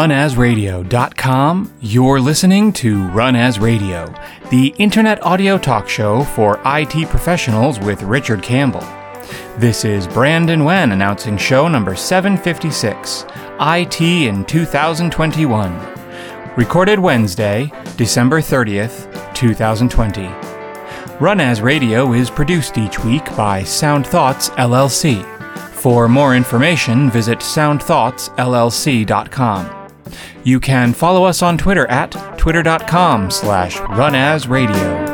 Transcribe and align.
Runasradio.com, 0.00 1.74
you're 1.82 2.20
listening 2.20 2.72
to 2.72 3.06
Run 3.08 3.36
As 3.36 3.58
Radio, 3.58 4.10
the 4.48 4.68
internet 4.78 5.22
audio 5.22 5.58
talk 5.58 5.90
show 5.90 6.24
for 6.24 6.58
IT 6.64 7.10
professionals 7.10 7.78
with 7.78 8.02
Richard 8.02 8.42
Campbell. 8.42 8.80
This 9.58 9.84
is 9.84 10.08
Brandon 10.08 10.64
Wen 10.64 10.92
announcing 10.92 11.36
show 11.36 11.68
number 11.68 11.94
756, 11.94 13.26
IT 13.60 14.00
in 14.00 14.46
2021. 14.46 15.78
Recorded 16.56 16.98
Wednesday, 16.98 17.70
December 17.98 18.40
30th, 18.40 19.34
2020. 19.34 20.30
Run 21.22 21.42
As 21.42 21.60
Radio 21.60 22.14
is 22.14 22.30
produced 22.30 22.78
each 22.78 23.04
week 23.04 23.26
by 23.36 23.62
Sound 23.64 24.06
Thoughts 24.06 24.48
LLC. 24.50 25.22
For 25.74 26.08
more 26.08 26.34
information, 26.34 27.10
visit 27.10 27.40
soundthoughtsllc.com. 27.40 29.79
You 30.42 30.58
can 30.58 30.94
follow 30.94 31.24
us 31.24 31.42
on 31.42 31.58
Twitter 31.58 31.86
at 31.88 32.12
twitter.com 32.38 33.30
slash 33.30 33.76
runasradio. 33.76 35.10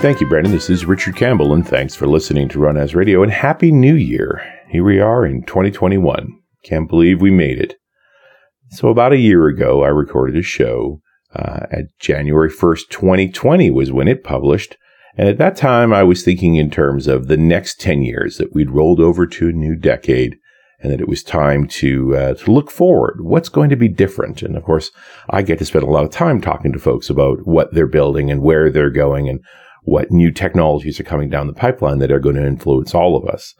Thank 0.00 0.20
you, 0.20 0.28
Brandon. 0.28 0.52
This 0.52 0.70
is 0.70 0.86
Richard 0.86 1.16
Campbell, 1.16 1.52
and 1.52 1.66
thanks 1.66 1.94
for 1.94 2.06
listening 2.06 2.48
to 2.50 2.60
Run 2.60 2.76
As 2.76 2.94
Radio, 2.94 3.22
and 3.22 3.32
Happy 3.32 3.72
New 3.72 3.94
Year. 3.94 4.40
Here 4.68 4.84
we 4.84 5.00
are 5.00 5.26
in 5.26 5.42
2021. 5.42 6.38
Can't 6.62 6.88
believe 6.88 7.20
we 7.20 7.30
made 7.30 7.58
it. 7.58 7.74
So 8.70 8.88
about 8.88 9.12
a 9.12 9.18
year 9.18 9.48
ago, 9.48 9.82
I 9.82 9.88
recorded 9.88 10.36
a 10.36 10.42
show 10.42 11.00
uh, 11.34 11.66
at 11.70 11.86
January 11.98 12.48
1st, 12.48 12.88
2020 12.90 13.70
was 13.70 13.92
when 13.92 14.08
it 14.08 14.24
published 14.24 14.76
and 15.16 15.28
at 15.28 15.38
that 15.38 15.56
time, 15.56 15.92
I 15.92 16.02
was 16.02 16.22
thinking 16.22 16.56
in 16.56 16.70
terms 16.70 17.06
of 17.06 17.28
the 17.28 17.36
next 17.36 17.80
10 17.80 18.02
years 18.02 18.38
that 18.38 18.54
we'd 18.54 18.70
rolled 18.70 19.00
over 19.00 19.26
to 19.26 19.48
a 19.48 19.52
new 19.52 19.74
decade 19.74 20.36
and 20.80 20.92
that 20.92 21.00
it 21.00 21.08
was 21.08 21.22
time 21.24 21.66
to, 21.66 22.16
uh, 22.16 22.34
to 22.34 22.52
look 22.52 22.70
forward. 22.70 23.20
What's 23.22 23.48
going 23.48 23.68
to 23.70 23.76
be 23.76 23.88
different? 23.88 24.42
And 24.42 24.56
of 24.56 24.62
course, 24.62 24.90
I 25.30 25.42
get 25.42 25.58
to 25.58 25.64
spend 25.64 25.84
a 25.84 25.90
lot 25.90 26.04
of 26.04 26.10
time 26.10 26.40
talking 26.40 26.72
to 26.72 26.78
folks 26.78 27.10
about 27.10 27.46
what 27.46 27.74
they're 27.74 27.88
building 27.88 28.30
and 28.30 28.42
where 28.42 28.70
they're 28.70 28.90
going 28.90 29.28
and 29.28 29.40
what 29.82 30.12
new 30.12 30.30
technologies 30.30 31.00
are 31.00 31.04
coming 31.04 31.30
down 31.30 31.46
the 31.46 31.52
pipeline 31.52 31.98
that 31.98 32.12
are 32.12 32.20
going 32.20 32.36
to 32.36 32.46
influence 32.46 32.94
all 32.94 33.16
of 33.16 33.26
us. 33.28 33.54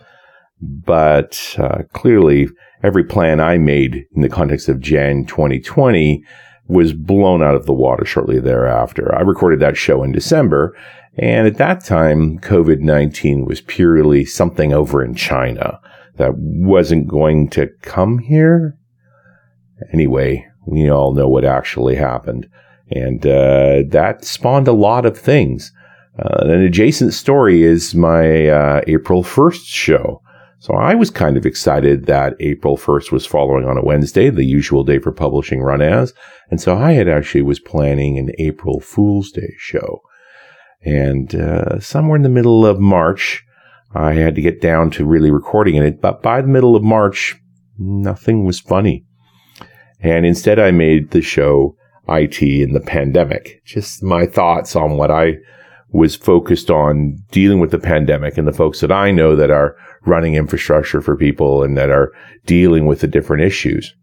But 0.60 1.56
uh, 1.58 1.82
clearly, 1.92 2.48
every 2.82 3.04
plan 3.04 3.40
I 3.40 3.58
made 3.58 4.04
in 4.14 4.22
the 4.22 4.28
context 4.28 4.68
of 4.68 4.80
Jan 4.80 5.24
2020 5.24 6.22
was 6.66 6.92
blown 6.92 7.42
out 7.42 7.54
of 7.54 7.66
the 7.66 7.72
water 7.72 8.04
shortly 8.04 8.38
thereafter. 8.38 9.14
I 9.14 9.22
recorded 9.22 9.60
that 9.60 9.76
show 9.76 10.02
in 10.02 10.12
December, 10.12 10.76
and 11.16 11.46
at 11.46 11.56
that 11.56 11.84
time, 11.84 12.38
COVID 12.38 12.80
19 12.80 13.44
was 13.44 13.60
purely 13.60 14.24
something 14.24 14.72
over 14.72 15.04
in 15.04 15.14
China 15.14 15.80
that 16.16 16.34
wasn't 16.36 17.08
going 17.08 17.48
to 17.50 17.68
come 17.82 18.18
here. 18.18 18.76
Anyway, 19.92 20.46
we 20.66 20.90
all 20.90 21.14
know 21.14 21.28
what 21.28 21.44
actually 21.44 21.94
happened. 21.94 22.48
And 22.90 23.24
uh, 23.26 23.82
that 23.88 24.24
spawned 24.24 24.68
a 24.68 24.72
lot 24.72 25.06
of 25.06 25.18
things. 25.18 25.72
Uh, 26.18 26.46
an 26.46 26.62
adjacent 26.62 27.14
story 27.14 27.62
is 27.62 27.94
my 27.94 28.48
uh, 28.48 28.80
April 28.86 29.22
1st 29.22 29.66
show. 29.66 30.22
So 30.60 30.74
I 30.74 30.96
was 30.96 31.10
kind 31.10 31.36
of 31.36 31.46
excited 31.46 32.06
that 32.06 32.34
April 32.40 32.76
1st 32.76 33.12
was 33.12 33.24
following 33.24 33.64
on 33.64 33.78
a 33.78 33.84
Wednesday, 33.84 34.28
the 34.28 34.44
usual 34.44 34.82
day 34.82 34.98
for 34.98 35.12
publishing 35.12 35.60
Run 35.60 35.80
As. 35.80 36.12
And 36.50 36.60
so 36.60 36.76
I 36.76 36.92
had 36.92 37.08
actually 37.08 37.42
was 37.42 37.60
planning 37.60 38.18
an 38.18 38.32
April 38.38 38.80
Fool's 38.80 39.30
Day 39.30 39.54
show. 39.56 40.02
And 40.84 41.34
uh, 41.34 41.80
somewhere 41.80 42.16
in 42.16 42.22
the 42.22 42.28
middle 42.28 42.64
of 42.64 42.78
March, 42.78 43.44
I 43.94 44.14
had 44.14 44.34
to 44.36 44.42
get 44.42 44.60
down 44.60 44.90
to 44.92 45.04
really 45.04 45.30
recording 45.30 45.76
it. 45.76 46.00
But 46.00 46.22
by 46.22 46.40
the 46.40 46.48
middle 46.48 46.76
of 46.76 46.82
March, 46.82 47.36
nothing 47.78 48.44
was 48.44 48.60
funny. 48.60 49.04
And 50.00 50.24
instead, 50.24 50.58
I 50.58 50.70
made 50.70 51.10
the 51.10 51.22
show 51.22 51.76
IT 52.08 52.40
in 52.42 52.72
the 52.72 52.80
pandemic. 52.80 53.62
Just 53.64 54.02
my 54.02 54.26
thoughts 54.26 54.76
on 54.76 54.96
what 54.96 55.10
I 55.10 55.38
was 55.90 56.14
focused 56.14 56.70
on 56.70 57.16
dealing 57.30 57.60
with 57.60 57.70
the 57.70 57.78
pandemic 57.78 58.36
and 58.36 58.46
the 58.46 58.52
folks 58.52 58.80
that 58.80 58.92
I 58.92 59.10
know 59.10 59.34
that 59.36 59.50
are 59.50 59.76
running 60.04 60.34
infrastructure 60.34 61.00
for 61.00 61.16
people 61.16 61.62
and 61.62 61.76
that 61.76 61.90
are 61.90 62.12
dealing 62.46 62.86
with 62.86 63.00
the 63.00 63.06
different 63.06 63.42
issues. 63.42 63.94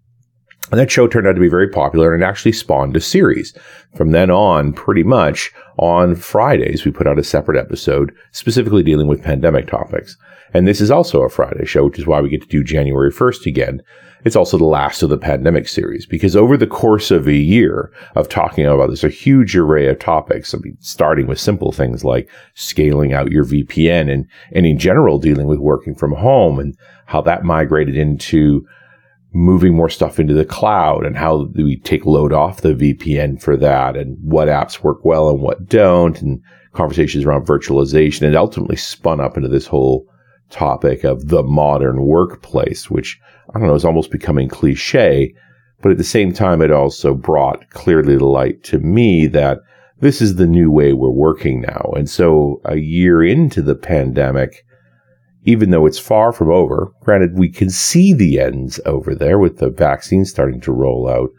And 0.71 0.79
that 0.79 0.89
show 0.89 1.07
turned 1.07 1.27
out 1.27 1.33
to 1.33 1.41
be 1.41 1.47
very 1.47 1.69
popular 1.69 2.13
and 2.13 2.23
it 2.23 2.25
actually 2.25 2.51
spawned 2.51 2.95
a 2.97 3.01
series. 3.01 3.55
From 3.95 4.11
then 4.11 4.31
on, 4.31 4.73
pretty 4.73 5.03
much 5.03 5.53
on 5.77 6.15
Fridays, 6.15 6.85
we 6.85 6.91
put 6.91 7.07
out 7.07 7.19
a 7.19 7.23
separate 7.23 7.59
episode 7.59 8.11
specifically 8.31 8.81
dealing 8.81 9.07
with 9.07 9.23
pandemic 9.23 9.67
topics. 9.67 10.17
And 10.53 10.67
this 10.67 10.81
is 10.81 10.89
also 10.89 11.21
a 11.21 11.29
Friday 11.29 11.65
show, 11.65 11.85
which 11.85 11.99
is 11.99 12.07
why 12.07 12.21
we 12.21 12.29
get 12.29 12.41
to 12.41 12.47
do 12.47 12.63
January 12.63 13.11
1st 13.11 13.45
again. 13.45 13.81
It's 14.23 14.35
also 14.35 14.57
the 14.57 14.65
last 14.65 15.03
of 15.03 15.09
the 15.09 15.19
pandemic 15.19 15.67
series 15.67 16.07
because 16.07 16.35
over 16.35 16.57
the 16.57 16.65
course 16.65 17.11
of 17.11 17.27
a 17.27 17.35
year 17.35 17.91
of 18.15 18.27
talking 18.27 18.65
about 18.65 18.89
this, 18.89 19.03
a 19.03 19.09
huge 19.09 19.55
array 19.55 19.87
of 19.87 19.99
topics, 19.99 20.53
I 20.53 20.57
mean, 20.57 20.77
starting 20.79 21.27
with 21.27 21.39
simple 21.39 21.71
things 21.71 22.03
like 22.03 22.27
scaling 22.55 23.13
out 23.13 23.31
your 23.31 23.45
VPN 23.45 24.11
and, 24.11 24.27
and 24.51 24.65
in 24.65 24.79
general 24.79 25.19
dealing 25.19 25.45
with 25.45 25.59
working 25.59 25.93
from 25.93 26.13
home 26.13 26.57
and 26.57 26.75
how 27.05 27.21
that 27.21 27.43
migrated 27.43 27.95
into 27.95 28.65
moving 29.35 29.75
more 29.75 29.89
stuff 29.89 30.17
into 30.17 30.33
the 30.33 30.45
cloud 30.45 31.05
and 31.05 31.17
how 31.17 31.43
do 31.55 31.65
we 31.65 31.77
take 31.79 32.05
load 32.05 32.31
off 32.31 32.61
the 32.61 32.73
VPN 32.73 33.39
for 33.41 33.57
that 33.57 33.97
and 33.97 34.17
what 34.21 34.47
apps 34.47 34.81
work 34.81 35.03
well 35.03 35.29
and 35.29 35.41
what 35.41 35.67
don't 35.67 36.21
and 36.21 36.41
conversations 36.71 37.25
around 37.25 37.45
virtualization 37.45 38.21
and 38.21 38.37
ultimately 38.37 38.77
spun 38.77 39.19
up 39.19 39.35
into 39.35 39.49
this 39.49 39.67
whole 39.67 40.05
topic 40.51 41.03
of 41.03 41.27
the 41.27 41.43
modern 41.43 42.05
workplace, 42.05 42.89
which 42.89 43.19
I 43.53 43.59
don't 43.59 43.67
know 43.67 43.75
is 43.75 43.83
almost 43.83 44.09
becoming 44.09 44.47
cliche. 44.47 45.35
But 45.81 45.91
at 45.91 45.97
the 45.97 46.05
same 46.05 46.31
time, 46.31 46.61
it 46.61 46.71
also 46.71 47.13
brought 47.13 47.69
clearly 47.71 48.17
to 48.17 48.25
light 48.25 48.63
to 48.63 48.79
me 48.79 49.27
that 49.27 49.59
this 49.99 50.21
is 50.21 50.35
the 50.35 50.47
new 50.47 50.71
way 50.71 50.93
we're 50.93 51.09
working 51.09 51.59
now. 51.59 51.91
And 51.97 52.09
so 52.09 52.61
a 52.63 52.77
year 52.77 53.21
into 53.21 53.61
the 53.61 53.75
pandemic, 53.75 54.65
even 55.45 55.69
though 55.69 55.85
it's 55.85 55.99
far 55.99 56.33
from 56.33 56.51
over. 56.51 56.91
Granted, 57.01 57.37
we 57.37 57.49
can 57.49 57.69
see 57.69 58.13
the 58.13 58.39
ends 58.39 58.79
over 58.85 59.15
there 59.15 59.39
with 59.39 59.59
the 59.59 59.69
vaccine 59.69 60.25
starting 60.25 60.59
to 60.61 60.71
roll 60.71 61.07
out. 61.07 61.29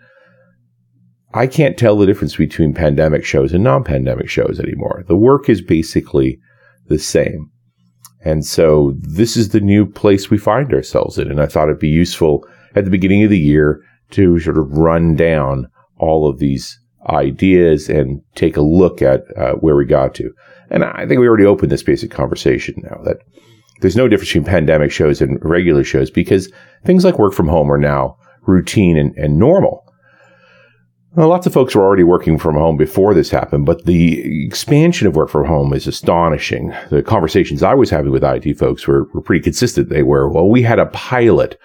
I 1.34 1.46
can't 1.46 1.76
tell 1.76 1.98
the 1.98 2.06
difference 2.06 2.36
between 2.36 2.72
pandemic 2.72 3.24
shows 3.24 3.52
and 3.52 3.62
non 3.62 3.84
pandemic 3.84 4.30
shows 4.30 4.58
anymore. 4.58 5.04
The 5.06 5.16
work 5.16 5.48
is 5.48 5.60
basically 5.60 6.38
the 6.86 6.98
same. 6.98 7.50
And 8.24 8.46
so 8.46 8.94
this 9.00 9.36
is 9.36 9.50
the 9.50 9.60
new 9.60 9.86
place 9.86 10.30
we 10.30 10.38
find 10.38 10.72
ourselves 10.72 11.18
in. 11.18 11.30
And 11.30 11.40
I 11.40 11.46
thought 11.46 11.68
it'd 11.68 11.78
be 11.78 11.88
useful 11.88 12.48
at 12.74 12.84
the 12.84 12.90
beginning 12.90 13.24
of 13.24 13.30
the 13.30 13.38
year 13.38 13.82
to 14.12 14.38
sort 14.38 14.58
of 14.58 14.70
run 14.72 15.16
down 15.16 15.68
all 15.98 16.28
of 16.28 16.38
these 16.38 16.78
ideas 17.08 17.88
and 17.88 18.20
take 18.34 18.56
a 18.56 18.62
look 18.62 19.02
at 19.02 19.22
uh, 19.36 19.54
where 19.54 19.76
we 19.76 19.84
got 19.84 20.14
to. 20.14 20.32
And 20.70 20.84
I 20.84 21.06
think 21.06 21.20
we 21.20 21.28
already 21.28 21.44
opened 21.44 21.70
this 21.70 21.82
basic 21.82 22.10
conversation 22.10 22.74
now 22.78 23.00
that 23.04 23.18
there's 23.80 23.96
no 23.96 24.08
difference 24.08 24.30
between 24.30 24.44
pandemic 24.44 24.90
shows 24.90 25.20
and 25.20 25.38
regular 25.42 25.84
shows 25.84 26.10
because 26.10 26.50
things 26.84 27.04
like 27.04 27.18
work 27.18 27.34
from 27.34 27.48
home 27.48 27.70
are 27.70 27.78
now 27.78 28.16
routine 28.42 28.96
and, 28.96 29.16
and 29.16 29.38
normal. 29.38 29.82
Well, 31.16 31.28
lots 31.28 31.46
of 31.46 31.54
folks 31.54 31.74
were 31.74 31.82
already 31.82 32.02
working 32.02 32.38
from 32.38 32.56
home 32.56 32.76
before 32.76 33.14
this 33.14 33.30
happened, 33.30 33.64
but 33.64 33.86
the 33.86 34.44
expansion 34.44 35.06
of 35.06 35.16
work 35.16 35.30
from 35.30 35.46
home 35.46 35.72
is 35.72 35.86
astonishing. 35.86 36.74
The 36.90 37.02
conversations 37.02 37.62
I 37.62 37.72
was 37.72 37.88
having 37.88 38.12
with 38.12 38.22
IT 38.22 38.58
folks 38.58 38.86
were, 38.86 39.08
were 39.14 39.22
pretty 39.22 39.42
consistent. 39.42 39.88
They 39.88 40.02
were, 40.02 40.28
well, 40.28 40.50
we 40.50 40.60
had 40.60 40.78
a 40.78 40.86
pilot 40.86 41.58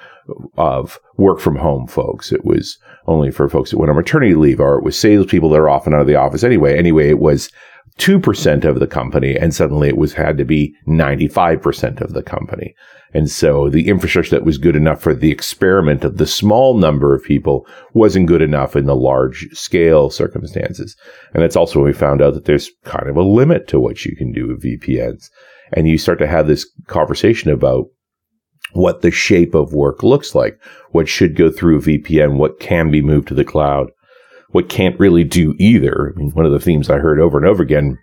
of 0.57 0.99
work 1.17 1.41
from 1.41 1.57
home 1.57 1.85
folks. 1.85 2.31
It 2.31 2.45
was 2.45 2.77
only 3.07 3.29
for 3.29 3.49
folks 3.49 3.71
that 3.71 3.77
went 3.77 3.89
on 3.89 3.97
maternity 3.97 4.35
leave, 4.35 4.61
or 4.61 4.77
it 4.77 4.85
was 4.85 4.97
salespeople 4.97 5.49
that 5.49 5.59
are 5.59 5.69
often 5.69 5.93
out 5.93 5.99
of 6.01 6.07
the 6.07 6.15
office 6.15 6.45
anyway. 6.45 6.77
Anyway, 6.77 7.09
it 7.09 7.19
was 7.19 7.51
2% 7.97 8.65
of 8.65 8.79
the 8.79 8.87
company 8.87 9.35
and 9.35 9.53
suddenly 9.53 9.87
it 9.87 9.97
was 9.97 10.13
had 10.13 10.37
to 10.37 10.45
be 10.45 10.75
95% 10.87 12.01
of 12.01 12.13
the 12.13 12.23
company. 12.23 12.73
And 13.13 13.29
so 13.29 13.69
the 13.69 13.89
infrastructure 13.89 14.35
that 14.35 14.45
was 14.45 14.57
good 14.57 14.75
enough 14.75 15.01
for 15.01 15.13
the 15.13 15.31
experiment 15.31 16.03
of 16.05 16.17
the 16.17 16.25
small 16.25 16.77
number 16.77 17.13
of 17.13 17.23
people 17.23 17.67
wasn't 17.93 18.27
good 18.27 18.41
enough 18.41 18.75
in 18.75 18.85
the 18.85 18.95
large 18.95 19.47
scale 19.51 20.09
circumstances. 20.09 20.95
And 21.33 21.43
that's 21.43 21.57
also 21.57 21.79
when 21.79 21.87
we 21.87 21.93
found 21.93 22.21
out 22.21 22.33
that 22.35 22.45
there's 22.45 22.71
kind 22.85 23.09
of 23.09 23.17
a 23.17 23.23
limit 23.23 23.67
to 23.67 23.79
what 23.79 24.05
you 24.05 24.15
can 24.15 24.31
do 24.31 24.47
with 24.47 24.63
VPNs. 24.63 25.29
And 25.73 25.87
you 25.87 25.97
start 25.97 26.19
to 26.19 26.27
have 26.27 26.47
this 26.47 26.65
conversation 26.87 27.51
about 27.51 27.87
what 28.73 29.01
the 29.01 29.11
shape 29.11 29.53
of 29.53 29.73
work 29.73 30.03
looks 30.03 30.33
like, 30.33 30.57
what 30.91 31.09
should 31.09 31.35
go 31.35 31.51
through 31.51 31.81
VPN, 31.81 32.37
what 32.37 32.59
can 32.59 32.89
be 32.89 33.01
moved 33.01 33.27
to 33.27 33.33
the 33.33 33.43
cloud 33.43 33.91
what 34.51 34.69
can't 34.69 34.99
really 34.99 35.23
do 35.23 35.55
either. 35.57 36.13
I 36.15 36.19
mean, 36.19 36.31
one 36.31 36.45
of 36.45 36.51
the 36.51 36.59
themes 36.59 36.89
I 36.89 36.97
heard 36.97 37.19
over 37.19 37.37
and 37.37 37.47
over 37.47 37.63
again, 37.63 37.97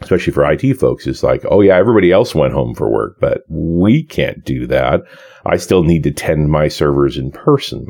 especially 0.00 0.32
for 0.32 0.50
IT 0.50 0.74
folks, 0.74 1.06
is 1.06 1.22
like, 1.22 1.44
oh 1.50 1.60
yeah, 1.60 1.76
everybody 1.76 2.12
else 2.12 2.34
went 2.34 2.52
home 2.52 2.74
for 2.74 2.90
work, 2.90 3.16
but 3.20 3.42
we 3.48 4.04
can't 4.04 4.44
do 4.44 4.66
that. 4.68 5.02
I 5.46 5.56
still 5.56 5.82
need 5.82 6.02
to 6.04 6.12
tend 6.12 6.50
my 6.50 6.68
servers 6.68 7.16
in 7.16 7.30
person. 7.30 7.86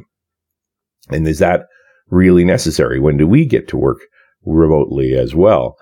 And 1.11 1.27
is 1.29 1.39
that 1.39 1.67
really 2.09 2.45
necessary? 2.45 2.99
When 2.99 3.17
do 3.17 3.27
we 3.27 3.45
get 3.45 3.69
to 3.69 3.77
work 3.77 4.01
remotely 4.45 5.15
as 5.15 5.35
well? 5.35 5.77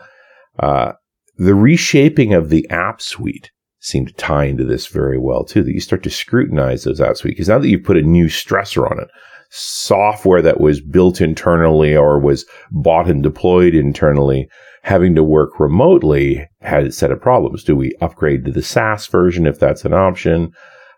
Uh, 0.58 0.92
the 1.36 1.54
reshaping 1.54 2.34
of 2.34 2.50
the 2.50 2.68
app 2.68 3.00
suite 3.00 3.50
seem 3.78 4.06
to 4.06 4.12
tie 4.14 4.44
into 4.44 4.64
this 4.64 4.86
very 4.86 5.18
well 5.18 5.44
too. 5.44 5.62
That 5.62 5.72
you 5.72 5.80
start 5.80 6.02
to 6.04 6.10
scrutinize 6.10 6.84
those 6.84 7.00
apps 7.00 7.22
because 7.22 7.48
now 7.48 7.58
that 7.58 7.68
you've 7.68 7.84
put 7.84 7.96
a 7.96 8.02
new 8.02 8.26
stressor 8.26 8.88
on 8.88 9.00
it, 9.00 9.08
software 9.54 10.40
that 10.40 10.60
was 10.60 10.80
built 10.80 11.20
internally 11.20 11.94
or 11.94 12.18
was 12.18 12.46
bought 12.70 13.06
and 13.06 13.22
deployed 13.22 13.74
internally, 13.74 14.48
having 14.82 15.14
to 15.14 15.22
work 15.22 15.60
remotely 15.60 16.48
had 16.62 16.84
a 16.84 16.92
set 16.92 17.10
of 17.10 17.20
problems. 17.20 17.62
Do 17.62 17.76
we 17.76 17.92
upgrade 18.00 18.46
to 18.46 18.50
the 18.50 18.62
SaaS 18.62 19.06
version 19.06 19.46
if 19.46 19.58
that's 19.58 19.84
an 19.84 19.92
option? 19.92 20.52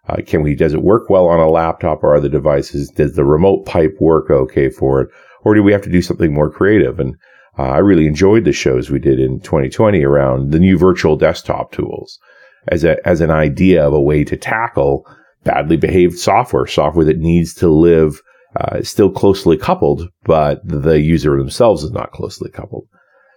Uh, 0.08 0.18
can 0.24 0.44
we, 0.44 0.54
does 0.54 0.72
it 0.72 0.84
work 0.84 1.10
well 1.10 1.26
on 1.26 1.40
a 1.40 1.50
laptop 1.50 2.04
or 2.04 2.14
other 2.14 2.28
devices? 2.28 2.90
Does 2.90 3.16
the 3.16 3.24
remote 3.24 3.66
pipe 3.66 3.96
work 3.98 4.30
okay 4.30 4.70
for 4.70 5.00
it? 5.00 5.08
Or 5.42 5.56
do 5.56 5.62
we 5.64 5.72
have 5.72 5.82
to 5.82 5.90
do 5.90 6.00
something 6.00 6.32
more 6.32 6.50
creative? 6.50 7.00
And 7.00 7.16
uh, 7.58 7.62
I 7.62 7.78
really 7.78 8.06
enjoyed 8.06 8.44
the 8.44 8.52
shows 8.52 8.88
we 8.88 9.00
did 9.00 9.18
in 9.18 9.40
2020 9.40 10.04
around 10.04 10.52
the 10.52 10.60
new 10.60 10.78
virtual 10.78 11.16
desktop 11.16 11.72
tools 11.72 12.20
as 12.68 12.84
a, 12.84 13.04
as 13.04 13.20
an 13.20 13.32
idea 13.32 13.84
of 13.84 13.92
a 13.92 14.00
way 14.00 14.22
to 14.22 14.36
tackle 14.36 15.06
badly 15.42 15.76
behaved 15.76 16.16
software, 16.16 16.68
software 16.68 17.04
that 17.04 17.18
needs 17.18 17.52
to 17.54 17.68
live 17.68 18.22
uh, 18.56 18.82
still 18.82 19.10
closely 19.10 19.56
coupled, 19.56 20.08
but 20.24 20.60
the 20.64 21.00
user 21.00 21.36
themselves 21.36 21.82
is 21.82 21.90
not 21.90 22.12
closely 22.12 22.50
coupled. 22.50 22.86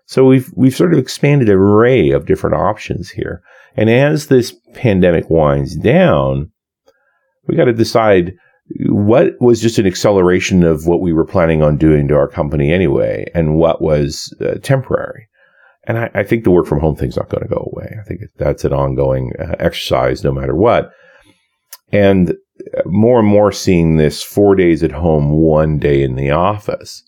So 0.06 0.26
we've 0.26 0.50
we've 0.56 0.76
sort 0.76 0.94
of 0.94 1.00
expanded 1.00 1.50
an 1.50 1.56
array 1.56 2.12
of 2.12 2.26
different 2.26 2.56
options 2.56 3.10
here. 3.10 3.42
And 3.76 3.90
as 3.90 4.28
this 4.28 4.56
pandemic 4.74 5.30
winds 5.30 5.76
down, 5.76 6.52
we 7.46 7.56
got 7.56 7.66
to 7.66 7.74
decide 7.74 8.34
what 8.90 9.34
was 9.40 9.62
just 9.62 9.80
an 9.80 9.88
acceleration 9.88 10.64
of 10.64 10.88
what 10.88 11.02
we 11.02 11.14
were 11.14 11.26
planning 11.26 11.62
on 11.62 11.78
doing 11.78 12.08
to 12.08 12.16
our 12.16 12.28
company 12.28 12.72
anyway, 12.72 13.26
and 13.34 13.56
what 13.56 13.82
was 13.82 14.34
uh, 14.42 14.56
temporary. 14.62 15.28
And 15.86 15.98
I, 15.98 16.10
I, 16.14 16.24
think 16.24 16.44
the 16.44 16.52
work 16.52 16.66
from 16.68 16.82
home 16.82 16.98
thing's 16.98 17.16
not 17.16 17.30
going 17.30 17.44
to 17.44 17.50
go 17.50 17.72
away. 17.72 17.96
I 17.98 18.04
think 18.04 18.22
that's 18.36 18.66
an 18.66 18.74
ongoing 18.74 19.32
uh, 19.40 19.56
exercise 19.58 20.22
no 20.22 20.34
matter 20.34 20.54
what. 20.54 20.92
And 21.94 22.36
more 22.86 23.20
and 23.20 23.28
more 23.28 23.52
seeing 23.52 23.98
this 23.98 24.24
four 24.24 24.56
days 24.56 24.84
at 24.84 24.92
home, 24.92 25.32
one 25.32 25.78
day 25.78 26.04
in 26.04 26.16
the 26.16 26.32
office. 26.32 27.04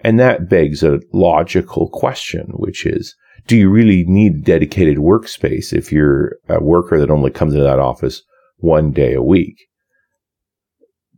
And 0.00 0.20
that 0.20 0.48
begs 0.48 0.82
a 0.82 1.00
logical 1.12 1.88
question, 1.88 2.48
which 2.54 2.86
is, 2.86 3.16
do 3.46 3.56
you 3.56 3.70
really 3.70 4.04
need 4.06 4.34
a 4.34 4.40
dedicated 4.40 4.98
workspace 4.98 5.72
if 5.72 5.92
you're 5.92 6.36
a 6.48 6.62
worker 6.62 6.98
that 6.98 7.10
only 7.10 7.30
comes 7.30 7.54
into 7.54 7.64
that 7.64 7.78
office 7.78 8.22
one 8.58 8.90
day 8.92 9.14
a 9.14 9.22
week? 9.22 9.56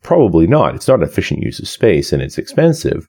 Probably 0.03 0.47
not. 0.47 0.75
It's 0.75 0.89
not 0.89 1.01
an 1.01 1.09
efficient 1.09 1.43
use 1.43 1.59
of 1.59 1.69
space 1.69 2.13
and 2.13 2.23
it's 2.23 2.39
expensive. 2.39 3.09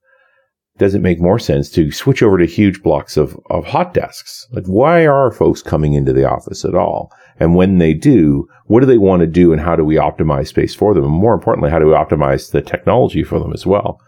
Does 0.79 0.95
it 0.95 1.01
make 1.01 1.19
more 1.19 1.37
sense 1.37 1.69
to 1.71 1.91
switch 1.91 2.23
over 2.23 2.37
to 2.37 2.45
huge 2.45 2.81
blocks 2.81 3.17
of, 3.17 3.37
of 3.49 3.65
hot 3.65 3.93
desks? 3.93 4.47
Like, 4.51 4.65
why 4.65 5.05
are 5.05 5.31
folks 5.31 5.61
coming 5.61 5.93
into 5.93 6.13
the 6.13 6.27
office 6.27 6.65
at 6.65 6.73
all? 6.73 7.11
And 7.39 7.53
when 7.53 7.77
they 7.77 7.93
do, 7.93 8.47
what 8.65 8.79
do 8.79 8.85
they 8.85 8.97
want 8.97 9.19
to 9.19 9.27
do 9.27 9.51
and 9.51 9.61
how 9.61 9.75
do 9.75 9.83
we 9.83 9.95
optimize 9.95 10.47
space 10.47 10.73
for 10.73 10.93
them? 10.93 11.03
And 11.03 11.13
more 11.13 11.33
importantly, 11.33 11.69
how 11.69 11.79
do 11.79 11.85
we 11.85 11.93
optimize 11.93 12.51
the 12.51 12.61
technology 12.61 13.23
for 13.23 13.39
them 13.39 13.53
as 13.53 13.65
well? 13.65 14.01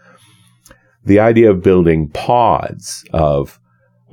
The 1.04 1.20
idea 1.20 1.50
of 1.50 1.62
building 1.62 2.08
pods 2.08 3.04
of 3.12 3.60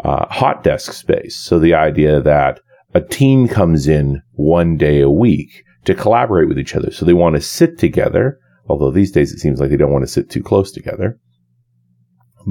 uh, 0.03 0.27
hot 0.27 0.63
desk 0.63 0.93
space. 0.93 1.37
So 1.37 1.59
the 1.59 1.73
idea 1.73 2.21
that 2.21 2.59
a 2.93 3.01
team 3.01 3.47
comes 3.47 3.87
in 3.87 4.21
one 4.33 4.77
day 4.77 5.01
a 5.01 5.09
week 5.09 5.63
to 5.85 5.95
collaborate 5.95 6.47
with 6.47 6.59
each 6.59 6.75
other. 6.75 6.91
So 6.91 7.05
they 7.05 7.13
want 7.13 7.35
to 7.35 7.41
sit 7.41 7.77
together 7.77 8.39
Although 8.69 8.91
these 8.91 9.11
days 9.11 9.33
it 9.33 9.39
seems 9.39 9.59
like 9.59 9.71
they 9.71 9.77
don't 9.77 9.91
want 9.91 10.03
to 10.03 10.11
sit 10.11 10.29
too 10.29 10.43
close 10.43 10.71
together, 10.71 11.19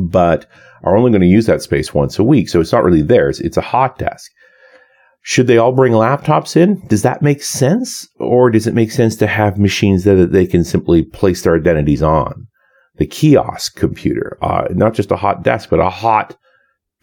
but 0.06 0.46
are 0.82 0.96
only 0.96 1.10
going 1.10 1.22
to 1.22 1.26
use 1.26 1.46
that 1.46 1.62
space 1.62 1.92
once 1.92 2.18
a 2.18 2.24
week. 2.24 2.48
So 2.48 2.60
it's 2.60 2.72
not 2.72 2.84
really 2.84 3.02
theirs. 3.02 3.40
It's 3.40 3.56
a 3.56 3.62
hot 3.62 3.98
desk. 3.98 4.30
Should 5.22 5.46
they 5.46 5.58
all 5.58 5.72
bring 5.72 5.92
laptops 5.92 6.56
in? 6.56 6.80
Does 6.86 7.02
that 7.02 7.22
make 7.22 7.42
sense? 7.42 8.08
Or 8.18 8.50
does 8.50 8.66
it 8.66 8.74
make 8.74 8.92
sense 8.92 9.16
to 9.16 9.26
have 9.26 9.58
machines 9.58 10.04
that 10.04 10.32
they 10.32 10.46
can 10.46 10.64
simply 10.64 11.02
place 11.02 11.42
their 11.42 11.56
identities 11.56 12.02
on? 12.02 12.46
The 12.96 13.06
kiosk 13.06 13.76
computer, 13.76 14.38
uh, 14.42 14.68
not 14.70 14.94
just 14.94 15.10
a 15.10 15.16
hot 15.16 15.42
desk, 15.42 15.70
but 15.70 15.80
a 15.80 15.90
hot 15.90 16.36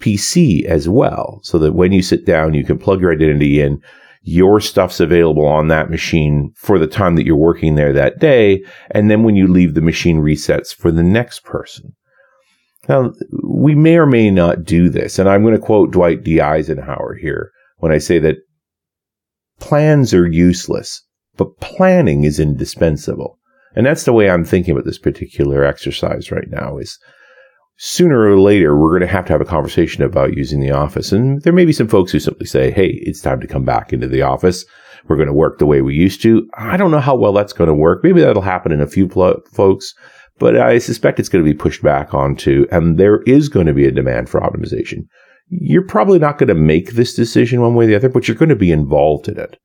PC 0.01 0.65
as 0.65 0.89
well. 0.89 1.39
So 1.43 1.59
that 1.59 1.73
when 1.73 1.91
you 1.91 2.01
sit 2.01 2.25
down, 2.25 2.53
you 2.53 2.65
can 2.65 2.77
plug 2.77 3.01
your 3.01 3.13
identity 3.13 3.61
in 3.61 3.81
your 4.27 4.59
stuff's 4.59 4.99
available 4.99 5.45
on 5.45 5.67
that 5.67 5.91
machine 5.91 6.51
for 6.55 6.79
the 6.79 6.87
time 6.87 7.15
that 7.15 7.25
you're 7.25 7.35
working 7.35 7.75
there 7.75 7.93
that 7.93 8.19
day. 8.19 8.63
And 8.89 9.09
then 9.09 9.21
when 9.21 9.35
you 9.35 9.47
leave, 9.47 9.75
the 9.75 9.81
machine 9.81 10.17
resets 10.17 10.75
for 10.75 10.91
the 10.91 11.03
next 11.03 11.43
person. 11.43 11.95
Now, 12.87 13.13
we 13.43 13.75
may 13.75 13.97
or 13.97 14.05
may 14.05 14.29
not 14.29 14.63
do 14.63 14.89
this. 14.89 15.17
And 15.19 15.27
I'm 15.27 15.43
going 15.43 15.55
to 15.55 15.59
quote 15.59 15.91
Dwight 15.91 16.23
D. 16.23 16.39
Eisenhower 16.39 17.15
here 17.15 17.51
when 17.77 17.91
I 17.91 17.97
say 17.97 18.19
that 18.19 18.37
plans 19.59 20.13
are 20.13 20.27
useless, 20.27 21.03
but 21.37 21.59
planning 21.59 22.23
is 22.23 22.39
indispensable. 22.39 23.39
And 23.75 23.85
that's 23.85 24.03
the 24.03 24.13
way 24.13 24.29
I'm 24.29 24.45
thinking 24.45 24.73
about 24.73 24.85
this 24.85 24.99
particular 24.99 25.63
exercise 25.65 26.31
right 26.31 26.49
now 26.49 26.77
is 26.77 26.97
sooner 27.77 28.21
or 28.21 28.39
later, 28.39 28.77
we're 28.77 28.97
going 28.97 29.01
to 29.01 29.07
have 29.07 29.25
to 29.25 29.33
have 29.33 29.41
a 29.41 29.45
conversation 29.45 30.03
about 30.03 30.37
using 30.37 30.61
the 30.61 30.71
office. 30.71 31.11
And 31.11 31.41
there 31.41 31.53
may 31.53 31.65
be 31.65 31.73
some 31.73 31.87
folks 31.87 32.11
who 32.11 32.19
simply 32.19 32.45
say, 32.45 32.71
Hey, 32.71 32.87
it's 33.01 33.21
time 33.21 33.41
to 33.41 33.47
come 33.47 33.65
back 33.65 33.91
into 33.91 34.07
the 34.07 34.21
office. 34.21 34.65
We're 35.07 35.17
going 35.17 35.27
to 35.27 35.33
work 35.33 35.59
the 35.59 35.65
way 35.65 35.81
we 35.81 35.93
used 35.93 36.21
to. 36.23 36.49
I 36.57 36.77
don't 36.77 36.91
know 36.91 36.99
how 36.99 37.15
well 37.15 37.33
that's 37.33 37.53
going 37.53 37.67
to 37.67 37.73
work. 37.73 38.03
Maybe 38.03 38.21
that'll 38.21 38.41
happen 38.41 38.71
in 38.71 38.81
a 38.81 38.87
few 38.87 39.07
pl- 39.07 39.41
folks, 39.51 39.93
but 40.39 40.57
I 40.57 40.79
suspect 40.79 41.19
it's 41.19 41.29
going 41.29 41.43
to 41.43 41.49
be 41.49 41.57
pushed 41.57 41.81
back 41.81 42.13
onto, 42.13 42.65
and 42.71 42.97
there 42.97 43.21
is 43.23 43.49
going 43.49 43.67
to 43.67 43.73
be 43.73 43.85
a 43.85 43.91
demand 43.91 44.29
for 44.29 44.41
optimization. 44.41 45.05
You're 45.47 45.85
probably 45.85 46.19
not 46.19 46.37
going 46.37 46.47
to 46.47 46.55
make 46.55 46.91
this 46.91 47.13
decision 47.13 47.61
one 47.61 47.75
way 47.75 47.85
or 47.85 47.87
the 47.87 47.95
other, 47.95 48.09
but 48.09 48.27
you're 48.27 48.37
going 48.37 48.49
to 48.49 48.55
be 48.55 48.71
involved 48.71 49.27
in 49.27 49.39
it. 49.39 49.57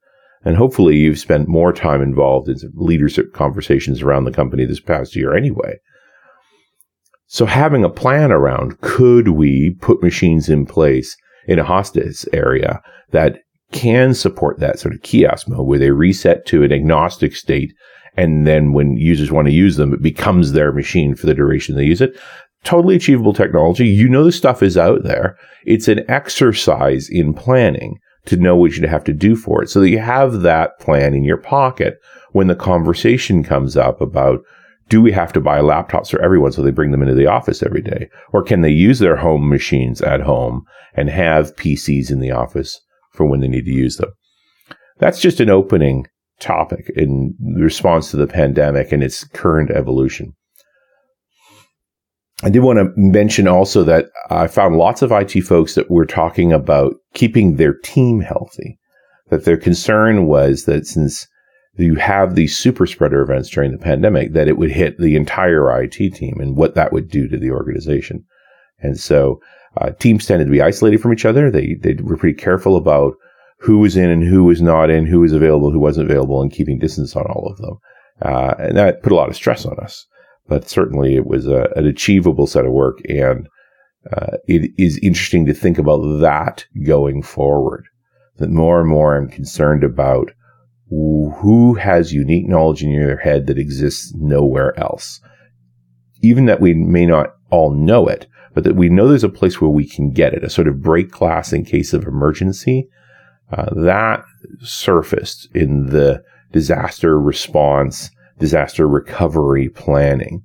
And 0.45 0.57
hopefully 0.57 0.97
you've 0.97 1.19
spent 1.19 1.49
more 1.49 1.73
time 1.73 2.03
involved 2.03 2.49
in 2.49 2.57
leadership 2.75 3.33
conversations 3.33 4.03
around 4.03 4.25
the 4.25 4.33
company 4.33 4.65
this 4.65 4.81
past 4.81 5.15
year 5.15 5.37
anyway. 5.37 5.75
So 7.27 7.47
having 7.47 7.85
a 7.85 7.91
plan 7.91 8.33
around, 8.33 8.81
could 8.81 9.29
we 9.29 9.77
put 9.81 10.03
machines 10.03 10.49
in 10.49 10.67
place 10.67 11.17
in 11.47 11.59
a 11.59 11.65
hostage 11.65 12.25
area 12.33 12.81
that 13.11 13.41
can 13.73 14.15
support 14.15 14.59
that 14.59 14.79
sort 14.79 14.95
of 14.95 15.03
kiosk 15.03 15.49
mode 15.49 15.67
where 15.67 15.79
they 15.79 15.91
reset 15.91 16.47
to 16.47 16.62
an 16.62 16.73
agnostic 16.73 17.35
state. 17.37 17.73
And 18.21 18.47
then 18.47 18.75
when 18.75 18.99
users 18.99 19.33
want 19.33 19.49
to 19.49 19.55
use 19.55 19.77
them, 19.77 19.95
it 19.95 20.03
becomes 20.03 20.53
their 20.53 20.73
machine 20.73 21.15
for 21.15 21.25
the 21.25 21.33
duration 21.33 21.75
they 21.75 21.87
use 21.87 22.03
it. 22.03 22.21
Totally 22.65 22.95
achievable 22.95 23.33
technology. 23.33 23.89
You 23.89 24.11
know, 24.11 24.25
the 24.25 24.31
stuff 24.31 24.62
is 24.62 24.77
out 24.77 25.05
there. 25.05 25.39
It's 25.65 25.89
an 25.89 26.05
exercise 26.07 27.09
in 27.09 27.33
planning 27.33 27.99
to 28.27 28.37
know 28.37 28.57
what 28.57 28.73
you'd 28.73 28.85
have 28.85 29.05
to 29.05 29.15
do 29.15 29.37
for 29.37 29.62
it 29.62 29.71
so 29.71 29.81
that 29.81 29.89
you 29.89 30.00
have 30.00 30.43
that 30.43 30.79
plan 30.81 31.15
in 31.15 31.25
your 31.25 31.39
pocket 31.39 31.97
when 32.33 32.49
the 32.49 32.55
conversation 32.55 33.43
comes 33.43 33.75
up 33.75 34.03
about 34.03 34.41
do 34.91 35.00
we 35.00 35.12
have 35.12 35.33
to 35.33 35.41
buy 35.41 35.61
laptops 35.61 36.11
for 36.11 36.21
everyone 36.21 36.53
so 36.53 36.62
they 36.62 36.71
bring 36.71 36.91
them 36.91 37.00
into 37.00 37.15
the 37.15 37.27
office 37.27 37.62
every 37.62 37.81
day? 37.81 38.11
Or 38.35 38.43
can 38.43 38.61
they 38.61 38.69
use 38.69 38.99
their 38.99 39.17
home 39.17 39.49
machines 39.49 40.03
at 40.03 40.21
home 40.21 40.67
and 40.93 41.09
have 41.09 41.57
PCs 41.57 42.11
in 42.11 42.21
the 42.21 42.33
office 42.33 42.79
for 43.12 43.25
when 43.25 43.41
they 43.41 43.49
need 43.49 43.65
to 43.65 43.73
use 43.73 43.97
them? 43.97 44.11
That's 44.99 45.23
just 45.23 45.41
an 45.41 45.49
opening 45.49 46.07
topic 46.40 46.90
in 46.97 47.35
response 47.56 48.11
to 48.11 48.16
the 48.16 48.26
pandemic 48.26 48.92
and 48.92 49.02
its 49.02 49.25
current 49.25 49.70
evolution. 49.70 50.35
I 52.42 52.49
did 52.49 52.61
want 52.61 52.78
to 52.78 52.92
mention 52.97 53.47
also 53.47 53.85
that 53.85 54.06
I 54.30 54.47
found 54.47 54.76
lots 54.76 55.02
of 55.02 55.12
IT 55.12 55.42
folks 55.42 55.75
that 55.75 55.90
were 55.90 56.06
talking 56.06 56.52
about 56.52 56.94
keeping 57.12 57.56
their 57.56 57.75
team 57.75 58.20
healthy. 58.20 58.78
That 59.28 59.44
their 59.44 59.59
concern 59.59 60.26
was 60.26 60.64
that 60.64 60.87
since 60.87 61.28
you 61.76 61.94
have 61.97 62.35
these 62.35 62.56
super 62.56 62.87
spreader 62.87 63.23
events 63.23 63.49
during 63.49 63.73
the 63.73 63.78
pandemic 63.78 64.32
that 64.32 64.49
it 64.49 64.56
would 64.56 64.70
hit 64.70 64.99
the 64.99 65.16
entire 65.16 65.82
IT 65.82 65.92
team 65.92 66.38
and 66.40 66.56
what 66.56 66.75
that 66.75 66.92
would 66.92 67.09
do 67.09 67.28
to 67.28 67.38
the 67.38 67.50
organization. 67.50 68.25
And 68.80 68.99
so 68.99 69.40
uh, 69.76 69.90
teams 69.90 70.26
tended 70.26 70.49
to 70.49 70.52
be 70.52 70.62
isolated 70.62 71.00
from 71.00 71.12
each 71.12 71.25
other. 71.25 71.50
They 71.50 71.76
they 71.80 71.94
were 72.02 72.16
pretty 72.16 72.38
careful 72.38 72.76
about 72.76 73.14
who 73.61 73.79
was 73.79 73.97
in 73.97 74.11
and 74.11 74.25
who 74.25 74.45
was 74.45 74.62
not 74.62 74.90
in, 74.90 75.07
who 75.07 75.21
was 75.21 75.33
available, 75.33 75.71
who 75.71 75.79
wasn't 75.79 76.11
available, 76.11 76.40
and 76.40 76.52
keeping 76.52 76.79
distance 76.79 77.14
on 77.14 77.26
all 77.26 77.47
of 77.50 77.59
them. 77.59 77.79
Uh, 78.23 78.55
and 78.59 78.76
that 78.76 79.02
put 79.02 79.12
a 79.12 79.14
lot 79.14 79.29
of 79.29 79.37
stress 79.37 79.64
on 79.64 79.79
us. 79.79 80.07
But 80.49 80.69
certainly 80.69 81.14
it 81.14 81.26
was 81.26 81.47
a, 81.47 81.69
an 81.76 81.87
achievable 81.87 82.47
set 82.47 82.67
of 82.67 82.73
work, 82.73 82.99
and 83.09 83.49
uh, 84.11 84.38
it 84.47 84.71
is 84.79 84.99
interesting 85.02 85.47
to 85.47 85.55
think 85.55 85.79
about 85.79 86.21
that 86.21 86.64
going 86.85 87.23
forward. 87.23 87.87
That 88.38 88.50
more 88.50 88.81
and 88.81 88.88
more 88.88 89.17
I'm 89.17 89.29
concerned 89.29 89.85
about 89.85 90.33
who 90.88 91.75
has 91.75 92.12
unique 92.12 92.49
knowledge 92.49 92.83
in 92.83 92.90
your 92.90 93.19
head 93.19 93.47
that 93.47 93.59
exists 93.59 94.12
nowhere 94.17 94.79
else. 94.79 95.21
Even 96.23 96.47
that 96.47 96.61
we 96.61 96.75
may 96.75 97.07
not 97.07 97.35
all 97.50 97.73
know 97.73 98.09
it, 98.09 98.26
but 98.55 98.64
that 98.64 98.75
we 98.75 98.88
know 98.88 99.07
there's 99.07 99.23
a 99.23 99.29
place 99.29 99.61
where 99.61 99.71
we 99.71 99.87
can 99.87 100.11
get 100.11 100.35
it, 100.35 100.43
a 100.43 100.50
sort 100.50 100.67
of 100.67 100.83
break 100.83 101.11
glass 101.11 101.52
in 101.52 101.64
case 101.64 101.93
of 101.93 102.05
emergency. 102.05 102.88
Uh, 103.52 103.75
that 103.75 104.25
surfaced 104.61 105.49
in 105.54 105.87
the 105.87 106.23
disaster 106.52 107.19
response, 107.19 108.11
disaster 108.38 108.87
recovery 108.87 109.69
planning 109.69 110.42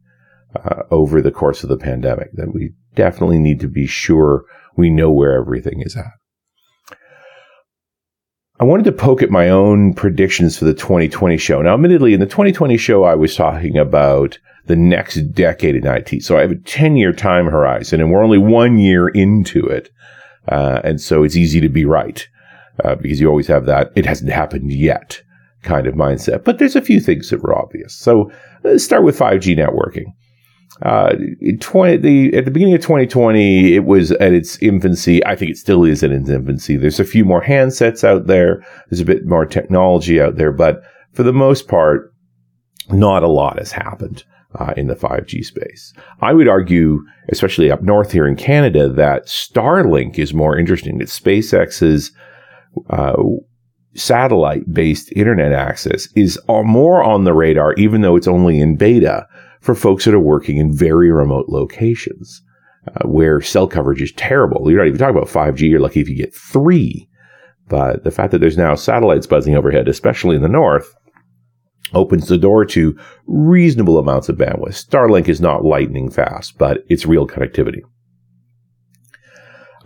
uh, 0.56 0.84
over 0.92 1.22
the 1.22 1.32
course 1.32 1.64
of 1.64 1.70
the 1.70 1.78
pandemic. 1.78 2.32
That 2.34 2.54
we 2.54 2.74
definitely 2.96 3.40
need 3.40 3.60
to 3.60 3.68
be 3.68 3.86
sure 3.86 4.46
we 4.76 4.90
know 4.90 5.12
where 5.12 5.40
everything 5.40 5.82
is 5.82 5.96
at. 5.96 6.98
I 8.60 8.64
wanted 8.64 8.86
to 8.86 8.94
poke 8.94 9.22
at 9.22 9.30
my 9.30 9.50
own 9.50 9.94
predictions 9.94 10.58
for 10.58 10.66
the 10.66 10.74
2020 10.74 11.38
show. 11.38 11.62
Now, 11.62 11.74
admittedly, 11.74 12.14
in 12.14 12.22
the 12.22 12.26
2020 12.26 12.78
show, 12.78 13.04
I 13.04 13.14
was 13.14 13.36
talking 13.36 13.78
about 13.78 14.40
the 14.68 14.78
next 14.78 15.16
decade 15.34 15.76
in 15.76 15.86
IT. 15.86 16.24
So 16.24 16.38
I 16.38 16.42
have 16.42 16.52
a 16.52 16.56
10 16.56 16.96
year 16.96 17.14
time 17.14 17.46
horizon 17.46 18.02
and 18.02 18.12
we're 18.12 18.24
only 18.24 18.38
one 18.38 18.80
year 18.80 19.10
into 19.10 19.66
it. 19.66 19.90
Uh, 20.48 20.80
and 20.84 21.02
so 21.02 21.24
it's 21.24 21.36
easy 21.36 21.60
to 21.62 21.70
be 21.70 21.86
right 21.86 22.28
uh, 22.84 22.96
because 22.96 23.20
you 23.20 23.28
always 23.28 23.48
have 23.48 23.66
that 23.66 23.92
it 23.96 24.06
hasn't 24.06 24.32
happened 24.32 24.72
yet 24.72 25.22
kind 25.64 25.88
of 25.88 25.96
mindset. 25.96 26.44
But 26.44 26.60
there's 26.60 26.76
a 26.76 26.82
few 26.82 27.00
things 27.00 27.30
that 27.30 27.42
were 27.42 27.58
obvious. 27.58 27.94
So 27.94 28.32
let's 28.64 28.84
start 28.84 29.04
with 29.04 29.18
5G 29.18 29.58
networking. 29.58 30.06
Uh, 30.82 31.16
20, 31.62 31.98
the, 31.98 32.36
at 32.36 32.46
the 32.46 32.52
beginning 32.52 32.76
of 32.76 32.82
2020, 32.82 33.74
it 33.74 33.86
was 33.86 34.12
at 34.12 34.34
its 34.34 34.58
infancy. 34.58 35.26
I 35.26 35.36
think 35.36 35.52
it 35.52 35.58
still 35.58 35.84
is 35.86 36.04
at 36.04 36.12
its 36.12 36.30
infancy. 36.30 36.76
There's 36.76 37.00
a 37.00 37.06
few 37.06 37.24
more 37.26 37.42
handsets 37.42 38.04
out 38.04 38.28
there. 38.28 38.64
There's 38.90 39.00
a 39.00 39.06
bit 39.06 39.26
more 39.26 39.46
technology 39.46 40.20
out 40.20 40.36
there, 40.36 40.52
but 40.52 40.82
for 41.14 41.24
the 41.24 41.34
most 41.34 41.68
part, 41.68 42.14
not 42.90 43.24
a 43.24 43.28
lot 43.28 43.58
has 43.58 43.72
happened 43.72 44.24
uh, 44.60 44.74
in 44.76 44.88
the 44.88 44.96
5G 44.96 45.46
space. 45.46 45.94
I 46.22 46.34
would 46.34 46.48
argue, 46.48 47.02
especially 47.30 47.72
up 47.72 47.82
north 47.82 48.12
here 48.12 48.28
in 48.28 48.36
Canada, 48.36 48.90
that 48.90 49.28
Starlink 49.28 50.20
is 50.20 50.34
more 50.34 50.58
interesting. 50.58 50.98
That 50.98 51.08
SpaceX's 51.08 52.12
uh, 52.90 53.16
satellite 53.96 54.72
based 54.72 55.12
internet 55.14 55.54
access 55.54 56.08
is 56.16 56.40
more 56.48 57.04
on 57.04 57.24
the 57.24 57.34
radar, 57.34 57.74
even 57.74 58.02
though 58.02 58.16
it's 58.16 58.28
only 58.28 58.60
in 58.60 58.76
beta 58.76 59.28
for 59.62 59.74
folks 59.74 60.06
that 60.06 60.14
are 60.14 60.20
working 60.20 60.58
in 60.58 60.76
very 60.76 61.12
remote 61.12 61.48
locations 61.50 62.42
uh, 62.88 63.08
where 63.08 63.42
cell 63.42 63.68
coverage 63.68 64.02
is 64.02 64.12
terrible. 64.14 64.70
You're 64.70 64.80
not 64.80 64.88
even 64.88 65.00
talking 65.00 65.18
about 65.18 65.30
5G. 65.30 65.70
You're 65.70 65.80
lucky 65.80 66.02
if 66.02 66.10
you 66.10 66.16
get 66.16 66.36
three. 66.36 67.10
But 67.68 68.04
the 68.04 68.12
fact 68.12 68.32
that 68.32 68.40
there's 68.40 68.58
now 68.58 68.76
satellites 68.76 69.26
buzzing 69.26 69.56
overhead, 69.56 69.88
especially 69.88 70.36
in 70.36 70.44
the 70.44 70.48
north, 70.48 70.94
opens 71.94 72.28
the 72.28 72.38
door 72.38 72.66
to 72.66 72.98
reasonable 73.26 73.98
amounts 73.98 74.30
of 74.30 74.38
bandwidth. 74.38 74.86
Starlink 74.86 75.28
is 75.28 75.42
not 75.42 75.66
lightning 75.66 76.12
fast, 76.12 76.58
but 76.58 76.84
it's 76.90 77.06
real 77.06 77.28
connectivity. 77.28 77.82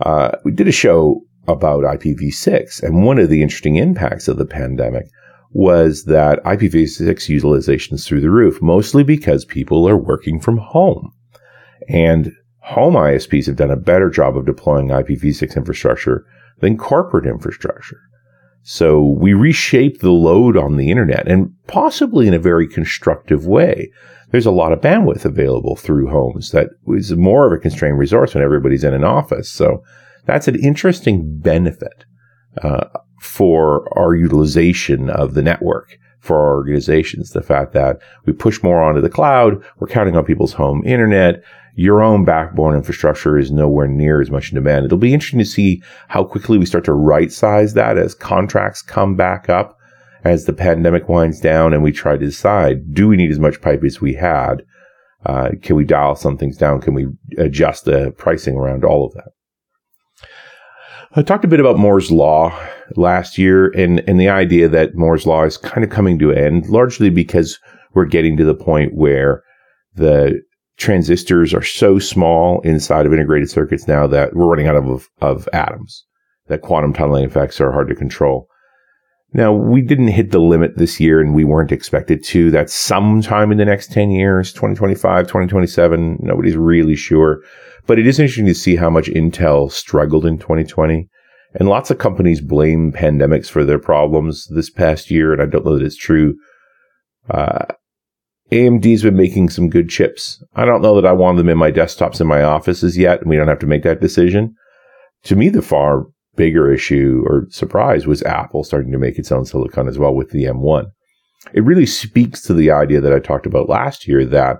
Uh, 0.00 0.32
we 0.44 0.50
did 0.50 0.68
a 0.68 0.72
show 0.72 1.22
about 1.50 1.84
IPv6, 1.84 2.82
and 2.82 3.04
one 3.04 3.18
of 3.18 3.28
the 3.28 3.42
interesting 3.42 3.76
impacts 3.76 4.28
of 4.28 4.38
the 4.38 4.46
pandemic 4.46 5.06
was 5.52 6.04
that 6.04 6.42
IPv6 6.44 7.28
utilization 7.28 7.96
is 7.96 8.06
through 8.06 8.20
the 8.20 8.30
roof, 8.30 8.62
mostly 8.62 9.02
because 9.02 9.44
people 9.44 9.88
are 9.88 9.96
working 9.96 10.40
from 10.40 10.58
home. 10.58 11.12
And 11.88 12.32
home 12.60 12.94
ISPs 12.94 13.46
have 13.46 13.56
done 13.56 13.70
a 13.70 13.76
better 13.76 14.10
job 14.10 14.36
of 14.36 14.46
deploying 14.46 14.88
IPv6 14.88 15.56
infrastructure 15.56 16.24
than 16.60 16.76
corporate 16.76 17.26
infrastructure. 17.26 18.00
So 18.62 19.02
we 19.02 19.32
reshape 19.32 20.00
the 20.00 20.12
load 20.12 20.56
on 20.56 20.76
the 20.76 20.90
internet 20.90 21.26
and 21.26 21.52
possibly 21.66 22.28
in 22.28 22.34
a 22.34 22.38
very 22.38 22.68
constructive 22.68 23.46
way. 23.46 23.90
There's 24.30 24.46
a 24.46 24.52
lot 24.52 24.72
of 24.72 24.80
bandwidth 24.80 25.24
available 25.24 25.76
through 25.76 26.08
homes 26.08 26.52
that 26.52 26.68
is 26.88 27.12
more 27.16 27.46
of 27.46 27.52
a 27.52 27.60
constrained 27.60 27.98
resource 27.98 28.34
when 28.34 28.44
everybody's 28.44 28.84
in 28.84 28.94
an 28.94 29.02
office. 29.02 29.50
So 29.50 29.82
that's 30.30 30.48
an 30.48 30.62
interesting 30.62 31.38
benefit 31.38 32.04
uh, 32.62 32.86
for 33.20 33.86
our 33.98 34.14
utilization 34.14 35.10
of 35.10 35.34
the 35.34 35.42
network 35.42 35.98
for 36.20 36.38
our 36.38 36.54
organizations. 36.56 37.30
The 37.30 37.42
fact 37.42 37.72
that 37.72 37.98
we 38.26 38.32
push 38.32 38.62
more 38.62 38.82
onto 38.82 39.00
the 39.00 39.08
cloud, 39.08 39.62
we're 39.78 39.88
counting 39.88 40.16
on 40.16 40.24
people's 40.24 40.52
home 40.52 40.82
internet 40.84 41.42
your 41.80 42.02
own 42.02 42.24
backbone 42.24 42.74
infrastructure 42.74 43.38
is 43.38 43.50
nowhere 43.50 43.86
near 43.86 44.20
as 44.20 44.30
much 44.30 44.50
in 44.50 44.56
demand. 44.56 44.84
It'll 44.84 44.98
be 44.98 45.14
interesting 45.14 45.38
to 45.38 45.44
see 45.44 45.82
how 46.08 46.24
quickly 46.24 46.58
we 46.58 46.66
start 46.66 46.84
to 46.84 46.92
right 46.92 47.32
size 47.32 47.74
that 47.74 47.96
as 47.96 48.14
contracts 48.14 48.82
come 48.82 49.16
back 49.16 49.48
up, 49.48 49.78
as 50.22 50.44
the 50.44 50.52
pandemic 50.52 51.08
winds 51.08 51.40
down, 51.40 51.72
and 51.72 51.82
we 51.82 51.92
try 51.92 52.12
to 52.12 52.18
decide 52.18 52.92
do 52.92 53.08
we 53.08 53.16
need 53.16 53.30
as 53.30 53.38
much 53.38 53.62
pipe 53.62 53.82
as 53.84 54.00
we 54.00 54.12
had? 54.12 54.62
Uh, 55.24 55.50
can 55.62 55.76
we 55.76 55.84
dial 55.84 56.14
some 56.14 56.36
things 56.36 56.58
down? 56.58 56.80
Can 56.80 56.92
we 56.92 57.06
adjust 57.38 57.86
the 57.86 58.10
pricing 58.18 58.56
around 58.56 58.84
all 58.84 59.06
of 59.06 59.14
that? 59.14 59.30
I 61.16 61.22
talked 61.22 61.44
a 61.44 61.48
bit 61.48 61.58
about 61.58 61.76
Moore's 61.76 62.12
Law 62.12 62.56
last 62.94 63.36
year 63.36 63.70
and, 63.70 64.00
and 64.08 64.20
the 64.20 64.28
idea 64.28 64.68
that 64.68 64.94
Moore's 64.94 65.26
Law 65.26 65.42
is 65.42 65.56
kind 65.56 65.82
of 65.82 65.90
coming 65.90 66.20
to 66.20 66.30
an 66.30 66.38
end, 66.38 66.68
largely 66.68 67.10
because 67.10 67.58
we're 67.94 68.04
getting 68.04 68.36
to 68.36 68.44
the 68.44 68.54
point 68.54 68.94
where 68.94 69.42
the 69.94 70.40
transistors 70.76 71.52
are 71.52 71.64
so 71.64 71.98
small 71.98 72.60
inside 72.60 73.06
of 73.06 73.12
integrated 73.12 73.50
circuits 73.50 73.88
now 73.88 74.06
that 74.06 74.34
we're 74.34 74.46
running 74.46 74.68
out 74.68 74.76
of, 74.76 75.08
of 75.20 75.48
atoms, 75.52 76.04
that 76.46 76.62
quantum 76.62 76.92
tunneling 76.92 77.24
effects 77.24 77.60
are 77.60 77.72
hard 77.72 77.88
to 77.88 77.96
control. 77.96 78.46
Now, 79.32 79.52
we 79.52 79.80
didn't 79.80 80.08
hit 80.08 80.32
the 80.32 80.40
limit 80.40 80.76
this 80.76 80.98
year 80.98 81.20
and 81.20 81.34
we 81.34 81.44
weren't 81.44 81.70
expected 81.70 82.24
to. 82.24 82.50
That's 82.50 82.74
sometime 82.74 83.52
in 83.52 83.58
the 83.58 83.64
next 83.64 83.92
10 83.92 84.10
years, 84.10 84.52
2025, 84.52 85.26
2027. 85.26 86.18
Nobody's 86.20 86.56
really 86.56 86.96
sure. 86.96 87.40
But 87.86 87.98
it 87.98 88.06
is 88.08 88.18
interesting 88.18 88.46
to 88.46 88.54
see 88.54 88.76
how 88.76 88.90
much 88.90 89.06
Intel 89.06 89.70
struggled 89.70 90.26
in 90.26 90.38
2020. 90.38 91.08
And 91.54 91.68
lots 91.68 91.90
of 91.90 91.98
companies 91.98 92.40
blame 92.40 92.92
pandemics 92.92 93.48
for 93.48 93.64
their 93.64 93.78
problems 93.78 94.48
this 94.54 94.70
past 94.70 95.10
year. 95.10 95.32
And 95.32 95.40
I 95.40 95.46
don't 95.46 95.64
know 95.64 95.78
that 95.78 95.84
it's 95.84 95.96
true. 95.96 96.34
Uh, 97.28 97.66
AMD's 98.50 99.02
been 99.02 99.16
making 99.16 99.50
some 99.50 99.70
good 99.70 99.88
chips. 99.88 100.42
I 100.54 100.64
don't 100.64 100.82
know 100.82 100.96
that 100.96 101.06
I 101.06 101.12
want 101.12 101.38
them 101.38 101.48
in 101.48 101.58
my 101.58 101.70
desktops 101.70 102.20
in 102.20 102.26
my 102.26 102.42
offices 102.42 102.98
yet, 102.98 103.20
and 103.20 103.30
we 103.30 103.36
don't 103.36 103.48
have 103.48 103.60
to 103.60 103.66
make 103.66 103.84
that 103.84 104.00
decision. 104.00 104.54
To 105.24 105.36
me, 105.36 105.50
the 105.50 105.62
far 105.62 106.06
bigger 106.36 106.72
issue 106.72 107.24
or 107.26 107.46
surprise 107.50 108.06
was 108.06 108.22
Apple 108.22 108.64
starting 108.64 108.92
to 108.92 108.98
make 108.98 109.18
its 109.18 109.32
own 109.32 109.44
silicon 109.44 109.88
as 109.88 109.98
well 109.98 110.14
with 110.14 110.30
the 110.30 110.44
M1. 110.44 110.86
It 111.52 111.64
really 111.64 111.86
speaks 111.86 112.42
to 112.42 112.54
the 112.54 112.70
idea 112.70 113.00
that 113.00 113.12
I 113.12 113.18
talked 113.18 113.46
about 113.46 113.68
last 113.68 114.06
year 114.06 114.24
that 114.26 114.58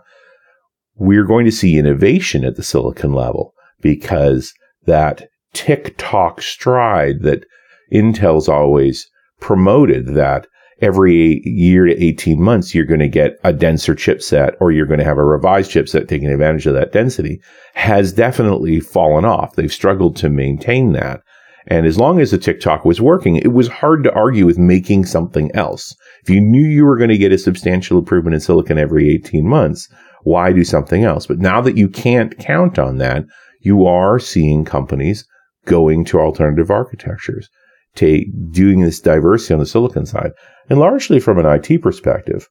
we're 0.97 1.25
going 1.25 1.45
to 1.45 1.53
see 1.53 1.79
innovation 1.79 2.45
at 2.45 2.57
the 2.57 2.63
silicon 2.63 3.13
level 3.13 3.55
because 3.81 4.53
that 4.87 5.29
tick-tock 5.53 6.43
stride 6.43 7.23
that 7.23 7.45
Intel's 7.93 8.49
always 8.49 9.09
promoted 9.41 10.15
that 10.15 10.47
every 10.83 11.43
year 11.45 11.85
to 11.87 12.03
18 12.03 12.43
months, 12.43 12.75
you're 12.75 12.85
going 12.85 13.01
to 13.01 13.09
get 13.09 13.39
a 13.45 13.53
denser 13.53 13.95
chipset 13.95 14.55
or 14.61 14.73
you're 14.73 14.87
going 14.87 14.99
to 14.99 15.05
have 15.05 15.19
a 15.19 15.25
revised 15.25 15.71
chipset 15.71 16.09
taking 16.09 16.31
advantage 16.31 16.67
of 16.67 16.75
that 16.75 16.93
density 16.93 17.41
has 17.75 18.13
definitely 18.13 18.81
fallen 18.81 19.25
off. 19.25 19.57
They've 19.57 19.73
struggled 19.73 20.17
to 20.17 20.29
maintain 20.29 20.93
that. 20.93 21.23
And 21.67 21.87
as 21.87 21.99
long 21.99 22.21
as 22.21 22.31
the 22.31 22.39
tick-tock 22.39 22.85
was 22.85 23.01
working, 23.01 23.37
it 23.37 23.53
was 23.53 23.69
hard 23.69 24.03
to 24.05 24.13
argue 24.13 24.47
with 24.47 24.59
making 24.59 25.07
something 25.07 25.51
else. 25.55 25.95
If 26.23 26.31
you 26.31 26.41
knew 26.41 26.67
you 26.67 26.85
were 26.85 26.97
going 26.97 27.11
to 27.11 27.19
get 27.19 27.33
a 27.33 27.39
substantial 27.39 27.99
improvement 27.99 28.35
in 28.35 28.41
silicon 28.41 28.79
every 28.79 29.11
18 29.11 29.47
months, 29.47 29.89
why 30.23 30.53
do 30.53 30.65
something 30.65 31.05
else? 31.05 31.27
But 31.27 31.39
now 31.39 31.61
that 31.61 31.77
you 31.77 31.89
can't 31.89 32.39
count 32.39 32.79
on 32.79 32.99
that, 32.99 33.25
you 33.61 33.87
are 33.87 34.19
seeing 34.19 34.65
companies 34.65 35.27
going 35.67 36.05
to 36.07 36.21
alternative 36.21 36.71
architectures 36.71 37.49
take 37.95 38.27
doing 38.53 38.81
this 38.81 39.01
diversity 39.01 39.55
on 39.55 39.61
the 39.61 39.67
silicon 39.67 40.07
side. 40.07 40.31
And 40.69 40.79
largely 40.79 41.21
from 41.21 41.39
an 41.39 41.47
IT 41.47 41.83
perspective, 41.83 42.49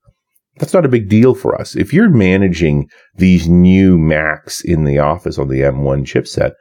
that's 0.57 0.73
not 0.73 0.85
a 0.85 0.89
big 0.89 1.07
deal 1.07 1.33
for 1.33 1.59
us. 1.59 1.75
If 1.75 1.93
you're 1.93 2.09
managing 2.09 2.89
these 3.15 3.47
new 3.47 3.97
Macs 3.97 4.61
in 4.61 4.83
the 4.83 4.99
office 4.99 5.37
on 5.37 5.47
the 5.47 5.61
M1 5.61 6.03
chipset, 6.03 6.53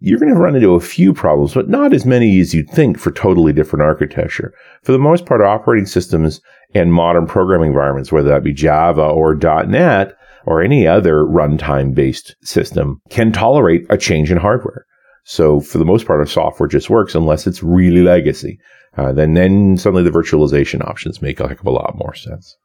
you're 0.00 0.18
going 0.18 0.32
to 0.32 0.40
run 0.40 0.56
into 0.56 0.74
a 0.74 0.80
few 0.80 1.12
problems, 1.12 1.54
but 1.54 1.68
not 1.68 1.92
as 1.92 2.06
many 2.06 2.40
as 2.40 2.54
you'd 2.54 2.70
think 2.70 2.98
for 2.98 3.10
totally 3.10 3.52
different 3.52 3.82
architecture. 3.82 4.52
For 4.82 4.92
the 4.92 4.98
most 4.98 5.26
part, 5.26 5.42
operating 5.42 5.86
systems 5.86 6.40
and 6.74 6.92
modern 6.92 7.26
programming 7.26 7.68
environments, 7.68 8.10
whether 8.10 8.28
that 8.30 8.42
be 8.42 8.54
Java 8.54 9.02
or 9.02 9.34
.NET 9.34 10.16
or 10.46 10.62
any 10.62 10.86
other 10.86 11.24
runtime 11.24 11.94
based 11.94 12.34
system, 12.42 13.00
can 13.10 13.30
tolerate 13.30 13.84
a 13.90 13.98
change 13.98 14.30
in 14.30 14.38
hardware. 14.38 14.86
So 15.24 15.60
for 15.60 15.76
the 15.76 15.84
most 15.84 16.06
part, 16.06 16.20
our 16.20 16.26
software 16.26 16.68
just 16.68 16.88
works 16.88 17.14
unless 17.14 17.46
it's 17.46 17.62
really 17.62 18.02
legacy. 18.02 18.58
Uh, 18.96 19.12
then, 19.12 19.34
then 19.34 19.76
suddenly 19.76 20.02
the 20.02 20.10
virtualization 20.10 20.84
options 20.86 21.22
make 21.22 21.38
a 21.40 21.46
heck 21.46 21.60
of 21.60 21.66
a 21.66 21.70
lot 21.70 21.94
more 21.96 22.14
sense. 22.14 22.56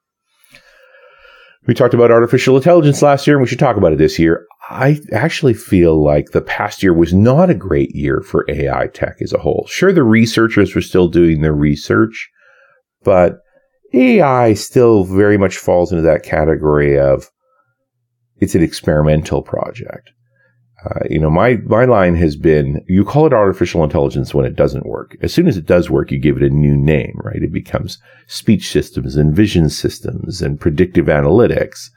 We 1.68 1.74
talked 1.74 1.96
about 1.96 2.12
artificial 2.12 2.58
intelligence 2.58 3.02
last 3.02 3.26
year, 3.26 3.38
and 3.38 3.42
we 3.42 3.48
should 3.48 3.60
talk 3.60 3.76
about 3.76 3.94
it 3.94 3.98
this 3.98 4.20
year. 4.20 4.46
I 4.70 5.00
actually 5.12 5.56
feel 5.56 6.04
like 6.04 6.32
the 6.32 6.42
past 6.42 6.84
year 6.84 6.94
was 6.94 7.14
not 7.14 7.50
a 7.50 7.56
great 7.56 7.96
year 7.96 8.22
for 8.22 8.46
AI 8.50 8.88
tech 8.88 9.18
as 9.22 9.34
a 9.34 9.40
whole. 9.40 9.66
Sure, 9.68 9.92
the 9.92 10.04
researchers 10.04 10.76
were 10.76 10.82
still 10.82 11.08
doing 11.08 11.42
their 11.42 11.54
research, 11.54 12.30
but 13.04 13.38
AI 13.94 14.54
still 14.54 15.06
very 15.06 15.38
much 15.38 15.58
falls 15.58 15.92
into 15.92 16.04
that 16.04 16.24
category 16.24 17.00
of 17.00 17.30
it's 18.38 18.56
an 18.56 18.64
experimental 18.64 19.42
project. 19.42 20.12
Uh, 20.84 21.00
you 21.10 21.20
know, 21.20 21.30
my, 21.30 21.56
my 21.66 21.86
line 21.86 22.16
has 22.16 22.36
been, 22.36 22.84
you 22.88 23.06
call 23.06 23.26
it 23.26 23.34
artificial 23.34 23.84
intelligence 23.84 24.34
when 24.34 24.46
it 24.46 24.56
doesn't 24.56 24.86
work. 24.86 25.16
As 25.22 25.34
soon 25.34 25.48
as 25.48 25.58
it 25.58 25.66
does 25.66 25.90
work, 25.90 26.12
you 26.12 26.20
give 26.20 26.38
it 26.38 26.44
a 26.44 26.50
new 26.50 26.76
name, 26.76 27.20
right? 27.24 27.42
It 27.42 27.52
becomes 27.52 27.98
speech 28.28 28.70
systems 28.70 29.16
and 29.16 29.36
vision 29.36 29.70
systems 29.70 30.42
and 30.42 30.60
predictive 30.60 31.06
analytics. 31.06 31.90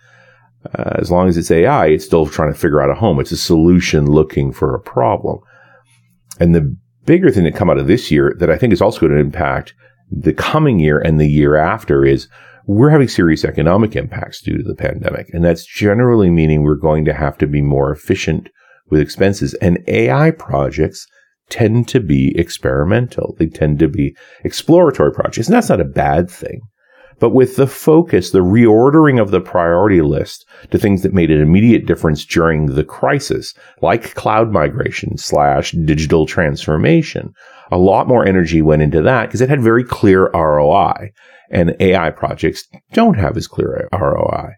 Uh, 0.74 0.94
as 0.96 1.10
long 1.10 1.28
as 1.28 1.36
it's 1.36 1.50
AI, 1.50 1.86
it's 1.86 2.04
still 2.04 2.26
trying 2.26 2.52
to 2.52 2.58
figure 2.58 2.80
out 2.80 2.90
a 2.90 2.94
home. 2.94 3.20
It's 3.20 3.32
a 3.32 3.36
solution 3.36 4.10
looking 4.10 4.52
for 4.52 4.74
a 4.74 4.80
problem. 4.80 5.40
And 6.40 6.54
the 6.54 6.74
bigger 7.04 7.30
thing 7.30 7.44
that 7.44 7.56
come 7.56 7.70
out 7.70 7.78
of 7.78 7.88
this 7.88 8.10
year 8.10 8.34
that 8.38 8.50
I 8.50 8.56
think 8.56 8.72
is 8.72 8.80
also 8.80 9.00
going 9.00 9.12
to 9.12 9.18
impact 9.18 9.74
the 10.10 10.32
coming 10.32 10.78
year 10.78 10.98
and 10.98 11.20
the 11.20 11.28
year 11.28 11.56
after 11.56 12.04
is 12.04 12.28
we're 12.66 12.90
having 12.90 13.08
serious 13.08 13.44
economic 13.44 13.96
impacts 13.96 14.42
due 14.42 14.56
to 14.58 14.62
the 14.62 14.74
pandemic. 14.74 15.30
And 15.32 15.44
that's 15.44 15.64
generally 15.64 16.30
meaning 16.30 16.62
we're 16.62 16.74
going 16.74 17.04
to 17.06 17.14
have 17.14 17.38
to 17.38 17.46
be 17.46 17.62
more 17.62 17.90
efficient 17.90 18.48
with 18.90 19.00
expenses. 19.00 19.54
And 19.54 19.82
AI 19.86 20.30
projects 20.30 21.06
tend 21.50 21.88
to 21.88 22.00
be 22.00 22.36
experimental. 22.38 23.34
They 23.38 23.46
tend 23.46 23.78
to 23.78 23.88
be 23.88 24.16
exploratory 24.44 25.12
projects. 25.12 25.48
And 25.48 25.56
that's 25.56 25.68
not 25.68 25.80
a 25.80 25.84
bad 25.84 26.30
thing. 26.30 26.60
But 27.20 27.30
with 27.30 27.56
the 27.56 27.66
focus, 27.66 28.30
the 28.30 28.40
reordering 28.40 29.20
of 29.20 29.30
the 29.30 29.40
priority 29.40 30.02
list 30.02 30.46
to 30.70 30.78
things 30.78 31.02
that 31.02 31.12
made 31.12 31.30
an 31.30 31.40
immediate 31.40 31.84
difference 31.84 32.24
during 32.24 32.66
the 32.66 32.84
crisis, 32.84 33.54
like 33.82 34.14
cloud 34.14 34.52
migration 34.52 35.16
slash 35.16 35.72
digital 35.72 36.26
transformation, 36.26 37.32
a 37.72 37.78
lot 37.78 38.06
more 38.06 38.24
energy 38.24 38.62
went 38.62 38.82
into 38.82 39.02
that 39.02 39.26
because 39.26 39.40
it 39.40 39.48
had 39.48 39.60
very 39.60 39.84
clear 39.84 40.30
ROI. 40.32 41.10
And 41.50 41.74
AI 41.80 42.10
projects 42.10 42.68
don't 42.92 43.18
have 43.18 43.36
as 43.36 43.48
clear 43.48 43.88
ROI. 43.92 44.52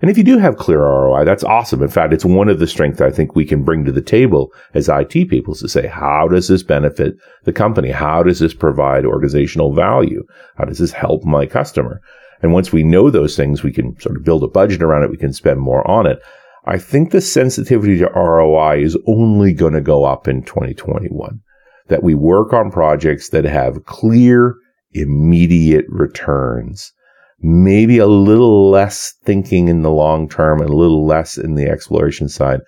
And 0.00 0.10
if 0.10 0.16
you 0.16 0.24
do 0.24 0.38
have 0.38 0.56
clear 0.56 0.80
ROI, 0.80 1.24
that's 1.24 1.44
awesome. 1.44 1.82
In 1.82 1.88
fact, 1.88 2.12
it's 2.12 2.24
one 2.24 2.48
of 2.48 2.60
the 2.60 2.66
strengths 2.66 3.00
I 3.00 3.10
think 3.10 3.34
we 3.34 3.44
can 3.44 3.64
bring 3.64 3.84
to 3.84 3.92
the 3.92 4.00
table 4.00 4.52
as 4.74 4.88
IT 4.88 5.28
people 5.28 5.54
to 5.56 5.68
say, 5.68 5.88
how 5.88 6.28
does 6.28 6.48
this 6.48 6.62
benefit 6.62 7.16
the 7.44 7.52
company? 7.52 7.90
How 7.90 8.22
does 8.22 8.38
this 8.38 8.54
provide 8.54 9.04
organizational 9.04 9.74
value? 9.74 10.24
How 10.56 10.64
does 10.64 10.78
this 10.78 10.92
help 10.92 11.24
my 11.24 11.46
customer? 11.46 12.00
And 12.42 12.52
once 12.52 12.72
we 12.72 12.84
know 12.84 13.10
those 13.10 13.36
things, 13.36 13.64
we 13.64 13.72
can 13.72 13.98
sort 14.00 14.16
of 14.16 14.24
build 14.24 14.44
a 14.44 14.48
budget 14.48 14.82
around 14.82 15.02
it. 15.02 15.10
We 15.10 15.16
can 15.16 15.32
spend 15.32 15.60
more 15.60 15.88
on 15.90 16.06
it. 16.06 16.20
I 16.64 16.78
think 16.78 17.10
the 17.10 17.20
sensitivity 17.20 17.98
to 17.98 18.10
ROI 18.14 18.82
is 18.82 18.96
only 19.06 19.52
going 19.52 19.72
to 19.72 19.80
go 19.80 20.04
up 20.04 20.28
in 20.28 20.42
2021. 20.42 21.40
That 21.88 22.02
we 22.02 22.14
work 22.14 22.52
on 22.52 22.70
projects 22.70 23.30
that 23.30 23.44
have 23.44 23.86
clear, 23.86 24.54
immediate 24.92 25.86
returns 25.88 26.92
maybe 27.40 27.98
a 27.98 28.06
little 28.06 28.70
less 28.70 29.14
thinking 29.24 29.68
in 29.68 29.82
the 29.82 29.90
long 29.90 30.28
term 30.28 30.60
and 30.60 30.70
a 30.70 30.76
little 30.76 31.06
less 31.06 31.38
in 31.38 31.54
the 31.54 31.68
exploration 31.68 32.28
side. 32.28 32.60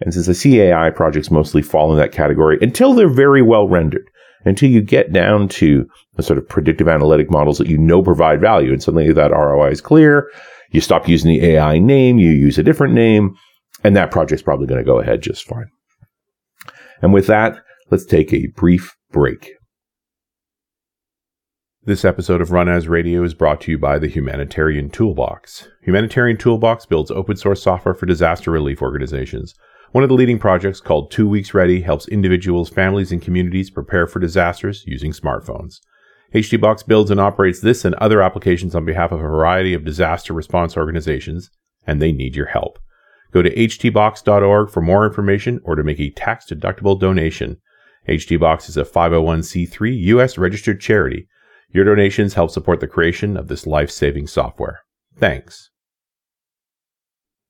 And 0.00 0.12
since 0.12 0.26
the 0.26 0.72
CAI 0.72 0.90
projects 0.90 1.30
mostly 1.30 1.62
fall 1.62 1.92
in 1.92 1.98
that 1.98 2.12
category 2.12 2.58
until 2.60 2.94
they're 2.94 3.08
very 3.08 3.42
well 3.42 3.68
rendered, 3.68 4.08
until 4.44 4.68
you 4.68 4.82
get 4.82 5.12
down 5.12 5.48
to 5.48 5.86
the 6.16 6.22
sort 6.22 6.38
of 6.38 6.48
predictive 6.48 6.88
analytic 6.88 7.30
models 7.30 7.58
that 7.58 7.68
you 7.68 7.78
know 7.78 8.02
provide 8.02 8.40
value 8.40 8.72
and 8.72 8.82
suddenly 8.82 9.12
that 9.12 9.30
ROI 9.30 9.70
is 9.70 9.80
clear, 9.80 10.30
you 10.70 10.80
stop 10.80 11.08
using 11.08 11.30
the 11.30 11.46
AI 11.46 11.78
name, 11.78 12.18
you 12.18 12.30
use 12.30 12.58
a 12.58 12.62
different 12.62 12.94
name, 12.94 13.36
and 13.82 13.96
that 13.96 14.10
project's 14.10 14.42
probably 14.42 14.66
going 14.66 14.80
to 14.80 14.84
go 14.84 15.00
ahead 15.00 15.22
just 15.22 15.46
fine. 15.46 15.66
And 17.00 17.12
with 17.12 17.26
that, 17.28 17.58
let's 17.90 18.04
take 18.04 18.32
a 18.32 18.48
brief 18.56 18.96
break. 19.10 19.52
This 21.86 22.06
episode 22.06 22.40
of 22.40 22.50
Run 22.50 22.66
As 22.66 22.88
Radio 22.88 23.22
is 23.24 23.34
brought 23.34 23.60
to 23.60 23.70
you 23.70 23.76
by 23.76 23.98
the 23.98 24.08
Humanitarian 24.08 24.88
Toolbox. 24.88 25.68
Humanitarian 25.82 26.38
Toolbox 26.38 26.86
builds 26.86 27.10
open 27.10 27.36
source 27.36 27.62
software 27.62 27.94
for 27.94 28.06
disaster 28.06 28.50
relief 28.50 28.80
organizations. 28.80 29.54
One 29.92 30.02
of 30.02 30.08
the 30.08 30.14
leading 30.14 30.38
projects 30.38 30.80
called 30.80 31.10
Two 31.10 31.28
Weeks 31.28 31.52
Ready 31.52 31.82
helps 31.82 32.08
individuals, 32.08 32.70
families, 32.70 33.12
and 33.12 33.20
communities 33.20 33.68
prepare 33.68 34.06
for 34.06 34.18
disasters 34.18 34.82
using 34.86 35.12
smartphones. 35.12 35.80
HTBox 36.34 36.86
builds 36.86 37.10
and 37.10 37.20
operates 37.20 37.60
this 37.60 37.84
and 37.84 37.94
other 37.96 38.22
applications 38.22 38.74
on 38.74 38.86
behalf 38.86 39.12
of 39.12 39.20
a 39.20 39.22
variety 39.22 39.74
of 39.74 39.84
disaster 39.84 40.32
response 40.32 40.78
organizations, 40.78 41.50
and 41.86 42.00
they 42.00 42.12
need 42.12 42.34
your 42.34 42.46
help. 42.46 42.78
Go 43.30 43.42
to 43.42 43.54
htbox.org 43.54 44.70
for 44.70 44.80
more 44.80 45.06
information 45.06 45.60
or 45.64 45.74
to 45.74 45.84
make 45.84 46.00
a 46.00 46.08
tax 46.08 46.46
deductible 46.46 46.98
donation. 46.98 47.58
HTBox 48.08 48.70
is 48.70 48.78
a 48.78 48.84
501c3 48.84 49.98
U.S. 50.04 50.38
registered 50.38 50.80
charity 50.80 51.28
your 51.74 51.84
donations 51.84 52.34
help 52.34 52.52
support 52.52 52.78
the 52.78 52.86
creation 52.86 53.36
of 53.36 53.48
this 53.48 53.66
life 53.66 53.90
saving 53.90 54.28
software. 54.28 54.82
Thanks. 55.18 55.70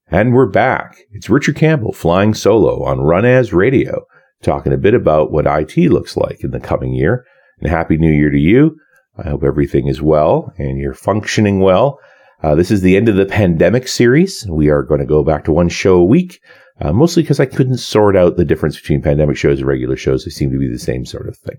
And 0.09 0.33
we're 0.33 0.49
back. 0.49 0.97
It's 1.13 1.29
Richard 1.29 1.57
Campbell 1.57 1.93
flying 1.93 2.33
solo 2.33 2.83
on 2.85 3.03
Run 3.03 3.27
As 3.27 3.53
Radio, 3.53 4.07
talking 4.43 4.73
a 4.73 4.79
bit 4.79 4.95
about 4.95 5.31
what 5.31 5.47
IT 5.47 5.77
looks 5.91 6.17
like 6.17 6.43
in 6.43 6.53
the 6.53 6.61
coming 6.61 6.95
year. 6.95 7.27
And 7.61 7.71
Happy 7.71 7.99
New 7.99 8.11
Year 8.11 8.31
to 8.31 8.39
you. 8.39 8.79
I 9.19 9.29
hope 9.29 9.45
everything 9.45 9.89
is 9.89 10.01
well 10.01 10.55
and 10.57 10.79
you're 10.79 10.95
functioning 10.95 11.61
well. 11.61 12.01
Uh, 12.43 12.55
this 12.55 12.71
is 12.71 12.81
the 12.81 12.97
end 12.97 13.11
of 13.11 13.17
the 13.17 13.27
pandemic 13.27 13.87
series. 13.87 14.47
We 14.49 14.71
are 14.71 14.83
going 14.83 15.01
to 15.01 15.07
go 15.07 15.23
back 15.23 15.45
to 15.45 15.53
one 15.53 15.69
show 15.69 15.97
a 15.97 16.05
week, 16.05 16.41
uh, 16.81 16.95
mostly 16.95 17.23
because 17.23 17.41
I 17.41 17.47
couldn't 17.47 17.77
sort 17.77 18.17
out 18.17 18.39
the 18.39 18.45
difference 18.45 18.81
between 18.81 19.03
pandemic 19.03 19.37
shows 19.37 19.59
and 19.59 19.69
regular 19.69 19.97
shows. 19.97 20.25
They 20.25 20.31
seem 20.31 20.51
to 20.51 20.59
be 20.59 20.69
the 20.69 20.79
same 20.79 21.05
sort 21.05 21.29
of 21.29 21.37
thing 21.37 21.59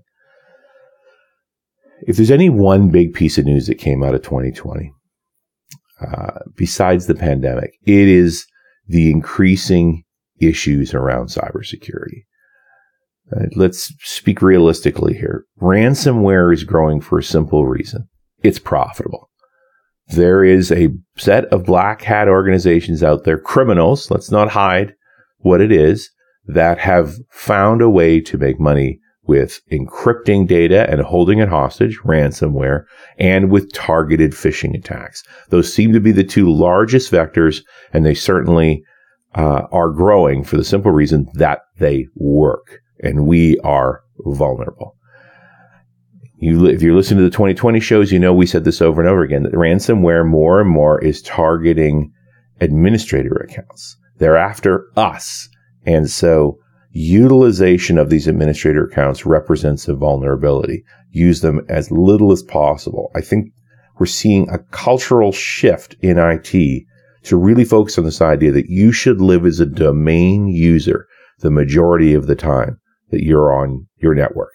if 2.06 2.16
there's 2.16 2.30
any 2.30 2.48
one 2.48 2.88
big 2.88 3.12
piece 3.12 3.36
of 3.36 3.44
news 3.44 3.66
that 3.66 3.74
came 3.74 4.02
out 4.02 4.14
of 4.14 4.22
2020, 4.22 4.92
uh, 6.00 6.38
besides 6.56 7.06
the 7.06 7.14
pandemic, 7.14 7.72
it 7.84 8.08
is 8.08 8.46
the 8.86 9.10
increasing 9.10 10.04
issues 10.40 10.94
around 10.94 11.26
cybersecurity. 11.26 12.24
Uh, 13.34 13.46
let's 13.56 13.92
speak 14.00 14.40
realistically 14.40 15.14
here. 15.14 15.44
Ransomware 15.60 16.54
is 16.54 16.62
growing 16.62 17.00
for 17.00 17.18
a 17.18 17.24
simple 17.24 17.66
reason. 17.66 18.08
It's 18.42 18.60
profitable. 18.60 19.28
There 20.08 20.44
is 20.44 20.70
a 20.70 20.90
set 21.16 21.46
of 21.46 21.64
black 21.64 22.02
hat 22.02 22.28
organizations 22.28 23.02
out 23.02 23.24
there, 23.24 23.38
criminals, 23.38 24.08
let's 24.12 24.30
not 24.30 24.50
hide 24.50 24.94
what 25.38 25.60
it 25.60 25.72
is, 25.72 26.08
that 26.46 26.78
have 26.78 27.16
found 27.32 27.82
a 27.82 27.90
way 27.90 28.20
to 28.20 28.38
make 28.38 28.60
money 28.60 29.00
with 29.26 29.60
encrypting 29.70 30.46
data 30.46 30.88
and 30.90 31.00
holding 31.00 31.38
it 31.38 31.48
hostage, 31.48 31.98
ransomware, 32.04 32.84
and 33.18 33.50
with 33.50 33.72
targeted 33.72 34.32
phishing 34.32 34.76
attacks. 34.76 35.22
Those 35.50 35.72
seem 35.72 35.92
to 35.92 36.00
be 36.00 36.12
the 36.12 36.24
two 36.24 36.50
largest 36.50 37.10
vectors, 37.10 37.62
and 37.92 38.04
they 38.04 38.14
certainly 38.14 38.84
uh, 39.34 39.62
are 39.72 39.90
growing 39.90 40.44
for 40.44 40.56
the 40.56 40.64
simple 40.64 40.92
reason 40.92 41.26
that 41.34 41.60
they 41.78 42.06
work, 42.14 42.80
and 43.02 43.26
we 43.26 43.58
are 43.60 44.02
vulnerable. 44.18 44.96
You, 46.38 46.66
if 46.66 46.82
you're 46.82 46.94
listening 46.94 47.18
to 47.18 47.24
the 47.24 47.30
2020 47.30 47.80
shows, 47.80 48.12
you 48.12 48.18
know 48.18 48.34
we 48.34 48.46
said 48.46 48.64
this 48.64 48.82
over 48.82 49.00
and 49.00 49.08
over 49.08 49.22
again 49.22 49.42
that 49.44 49.52
ransomware 49.52 50.26
more 50.26 50.60
and 50.60 50.70
more 50.70 51.02
is 51.02 51.22
targeting 51.22 52.12
administrator 52.60 53.34
accounts. 53.34 53.96
They're 54.18 54.36
after 54.36 54.86
us. 54.96 55.48
And 55.86 56.10
so 56.10 56.58
utilization 56.96 57.98
of 57.98 58.08
these 58.08 58.26
administrator 58.26 58.84
accounts 58.84 59.26
represents 59.26 59.86
a 59.86 59.94
vulnerability. 59.94 60.82
Use 61.10 61.42
them 61.42 61.64
as 61.68 61.90
little 61.90 62.32
as 62.32 62.42
possible. 62.42 63.10
I 63.14 63.20
think 63.20 63.52
we're 63.98 64.06
seeing 64.06 64.48
a 64.48 64.58
cultural 64.58 65.32
shift 65.32 65.96
in 66.00 66.18
IT 66.18 66.84
to 67.24 67.36
really 67.36 67.64
focus 67.64 67.98
on 67.98 68.04
this 68.04 68.22
idea 68.22 68.52
that 68.52 68.68
you 68.68 68.92
should 68.92 69.20
live 69.20 69.44
as 69.44 69.60
a 69.60 69.66
domain 69.66 70.48
user 70.48 71.06
the 71.40 71.50
majority 71.50 72.14
of 72.14 72.26
the 72.26 72.36
time 72.36 72.80
that 73.10 73.22
you're 73.22 73.52
on 73.52 73.86
your 73.96 74.14
network. 74.14 74.52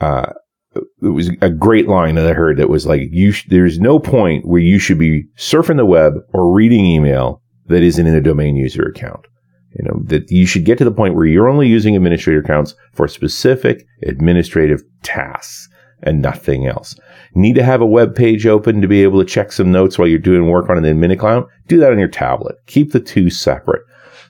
Uh, 0.00 0.32
it 0.74 1.08
was 1.08 1.30
a 1.40 1.50
great 1.50 1.88
line 1.88 2.14
that 2.14 2.26
I 2.26 2.32
heard 2.32 2.58
that 2.58 2.68
was 2.68 2.86
like, 2.86 3.02
you, 3.10 3.32
sh- 3.32 3.46
there's 3.48 3.80
no 3.80 3.98
point 3.98 4.46
where 4.46 4.60
you 4.60 4.78
should 4.78 4.98
be 4.98 5.24
surfing 5.36 5.76
the 5.76 5.86
web 5.86 6.14
or 6.32 6.52
reading 6.52 6.84
email 6.84 7.42
that 7.66 7.82
isn't 7.82 8.06
in 8.06 8.14
a 8.14 8.20
domain 8.20 8.56
user 8.56 8.82
account. 8.82 9.26
You 9.72 9.84
know, 9.84 10.00
that 10.06 10.30
you 10.30 10.46
should 10.46 10.64
get 10.64 10.78
to 10.78 10.84
the 10.84 10.90
point 10.90 11.14
where 11.14 11.26
you're 11.26 11.48
only 11.48 11.68
using 11.68 11.94
administrator 11.94 12.40
accounts 12.40 12.74
for 12.92 13.06
specific 13.06 13.86
administrative 14.02 14.82
tasks 15.02 15.68
and 16.02 16.20
nothing 16.20 16.66
else. 16.66 16.98
Need 17.34 17.54
to 17.54 17.62
have 17.62 17.80
a 17.80 17.86
web 17.86 18.14
page 18.14 18.46
open 18.46 18.80
to 18.80 18.88
be 18.88 19.02
able 19.02 19.20
to 19.20 19.28
check 19.28 19.52
some 19.52 19.70
notes 19.70 19.98
while 19.98 20.08
you're 20.08 20.18
doing 20.18 20.48
work 20.48 20.68
on 20.68 20.78
an 20.78 20.84
admin 20.84 21.12
account? 21.12 21.46
Do 21.68 21.78
that 21.78 21.92
on 21.92 21.98
your 21.98 22.08
tablet. 22.08 22.56
Keep 22.66 22.92
the 22.92 23.00
two 23.00 23.30
separate. 23.30 23.82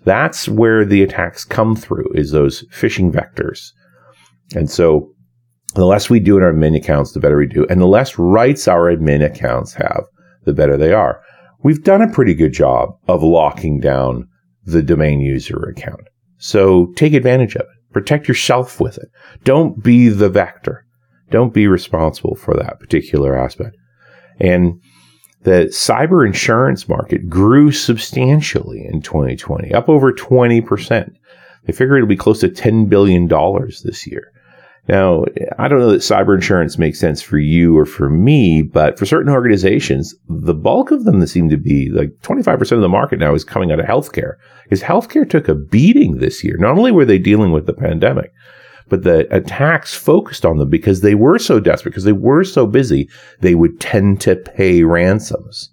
That's 0.05 0.49
where 0.49 0.85
the 0.85 1.03
attacks 1.03 1.45
come 1.45 1.77
through 1.77 2.13
is 2.15 2.31
those 2.31 2.67
phishing 2.69 3.13
vectors. 3.13 3.71
And 4.55 4.71
so 4.71 5.13
the 5.75 5.87
less 5.87 6.11
we 6.11 6.21
do 6.21 6.37
in 6.37 6.43
our 6.43 6.53
admin 6.53 6.77
accounts, 6.77 7.13
the 7.13 7.21
better 7.21 7.37
we 7.37 7.47
do. 7.47 7.67
And 7.71 7.81
the 7.81 7.87
less 7.87 8.19
rights 8.19 8.67
our 8.67 8.95
admin 8.95 9.25
accounts 9.25 9.75
have, 9.75 10.05
the 10.45 10.55
better 10.55 10.77
they 10.77 10.93
are. 10.93 11.23
We've 11.63 11.83
done 11.83 12.03
a 12.03 12.13
pretty 12.13 12.35
good 12.35 12.53
job 12.53 12.91
of 13.07 13.23
locking 13.23 13.81
down 13.81 14.29
the 14.65 14.83
domain 14.83 15.21
user 15.21 15.63
account. 15.69 16.03
So 16.39 16.93
take 16.97 17.13
advantage 17.13 17.55
of 17.55 17.63
it. 17.63 17.93
Protect 17.93 18.29
yourself 18.29 18.81
with 18.81 18.99
it. 18.99 19.09
Don't 19.45 19.83
be 19.83 20.09
the 20.09 20.29
vector. 20.29 20.87
Don't 21.31 21.55
be 21.55 21.67
responsible 21.67 22.35
for 22.35 22.55
that 22.55 22.79
particular 22.81 23.37
aspect. 23.37 23.77
And 24.39 24.81
the 25.43 25.69
cyber 25.73 26.27
insurance 26.27 26.89
market 26.89 27.29
grew 27.29 27.73
substantially 27.73 28.85
in 28.85 29.01
2020, 29.03 29.73
up 29.73 29.89
over 29.89 30.13
20%. 30.13 31.11
They 31.65 31.73
figure 31.73 31.97
it'll 31.97 32.09
be 32.09 32.17
close 32.17 32.41
to 32.41 32.49
$10 32.49 32.89
billion 32.89 33.27
this 33.29 34.07
year. 34.07 34.33
Now, 34.91 35.25
I 35.57 35.69
don't 35.69 35.79
know 35.79 35.93
that 35.93 35.99
cyber 35.99 36.35
insurance 36.35 36.77
makes 36.77 36.99
sense 36.99 37.23
for 37.23 37.39
you 37.39 37.79
or 37.79 37.87
for 37.87 38.11
me, 38.11 38.63
but 38.63 38.99
for 38.99 39.07
certain 39.07 39.33
organizations, 39.33 40.17
the 40.29 40.53
bulk 40.53 40.91
of 40.91 41.05
them 41.05 41.21
that 41.21 41.29
seem 41.29 41.49
to 41.49 41.57
be 41.57 41.91
like 41.91 42.11
25% 42.23 42.73
of 42.73 42.81
the 42.81 42.89
market 42.89 43.21
now 43.21 43.33
is 43.33 43.45
coming 43.45 43.71
out 43.71 43.79
of 43.79 43.87
healthcare 43.87 44.33
because 44.65 44.83
healthcare 44.83 45.31
took 45.31 45.47
a 45.47 45.55
beating 45.55 46.17
this 46.17 46.43
year. 46.43 46.57
Not 46.59 46.77
only 46.77 46.91
were 46.91 47.05
they 47.05 47.21
dealing 47.21 47.53
with 47.53 47.67
the 47.67 47.73
pandemic, 47.73 48.33
but 48.89 49.05
the 49.05 49.33
attacks 49.33 49.95
focused 49.95 50.45
on 50.45 50.59
them 50.59 50.69
because 50.69 51.03
they 51.03 51.15
were 51.15 51.39
so 51.39 51.61
desperate, 51.61 51.93
because 51.93 52.03
they 52.03 52.11
were 52.11 52.43
so 52.43 52.67
busy, 52.67 53.09
they 53.39 53.55
would 53.55 53.81
tend 53.81 54.21
to 54.23 54.35
pay 54.35 54.83
ransoms. 54.83 55.71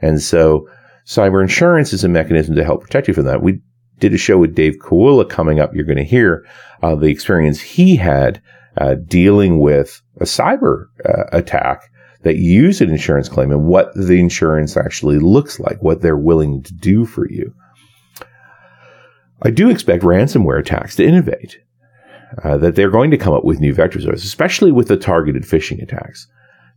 And 0.00 0.22
so 0.22 0.66
cyber 1.04 1.42
insurance 1.42 1.92
is 1.92 2.04
a 2.04 2.08
mechanism 2.08 2.54
to 2.56 2.64
help 2.64 2.80
protect 2.80 3.06
you 3.06 3.12
from 3.12 3.26
that. 3.26 3.42
We 3.42 3.60
did 3.98 4.14
a 4.14 4.18
show 4.18 4.38
with 4.38 4.54
Dave 4.54 4.76
Kawula 4.78 5.28
coming 5.28 5.60
up. 5.60 5.74
You're 5.74 5.84
going 5.84 5.96
to 5.96 6.04
hear 6.04 6.46
uh, 6.82 6.94
the 6.94 7.06
experience 7.06 7.60
he 7.60 7.96
had 7.96 8.42
uh, 8.76 8.94
dealing 9.06 9.60
with 9.60 10.02
a 10.20 10.24
cyber 10.24 10.86
uh, 11.04 11.24
attack 11.32 11.90
that 12.22 12.36
used 12.36 12.82
an 12.82 12.90
insurance 12.90 13.28
claim 13.28 13.50
and 13.50 13.66
what 13.66 13.94
the 13.94 14.18
insurance 14.18 14.76
actually 14.76 15.18
looks 15.18 15.60
like, 15.60 15.82
what 15.82 16.02
they're 16.02 16.16
willing 16.16 16.62
to 16.62 16.74
do 16.74 17.06
for 17.06 17.28
you. 17.30 17.54
I 19.42 19.50
do 19.50 19.70
expect 19.70 20.02
ransomware 20.02 20.58
attacks 20.58 20.96
to 20.96 21.04
innovate, 21.04 21.58
uh, 22.42 22.56
that 22.58 22.74
they're 22.74 22.90
going 22.90 23.10
to 23.10 23.18
come 23.18 23.34
up 23.34 23.44
with 23.44 23.60
new 23.60 23.74
vectors, 23.74 24.10
especially 24.10 24.72
with 24.72 24.88
the 24.88 24.96
targeted 24.96 25.44
phishing 25.44 25.82
attacks. 25.82 26.26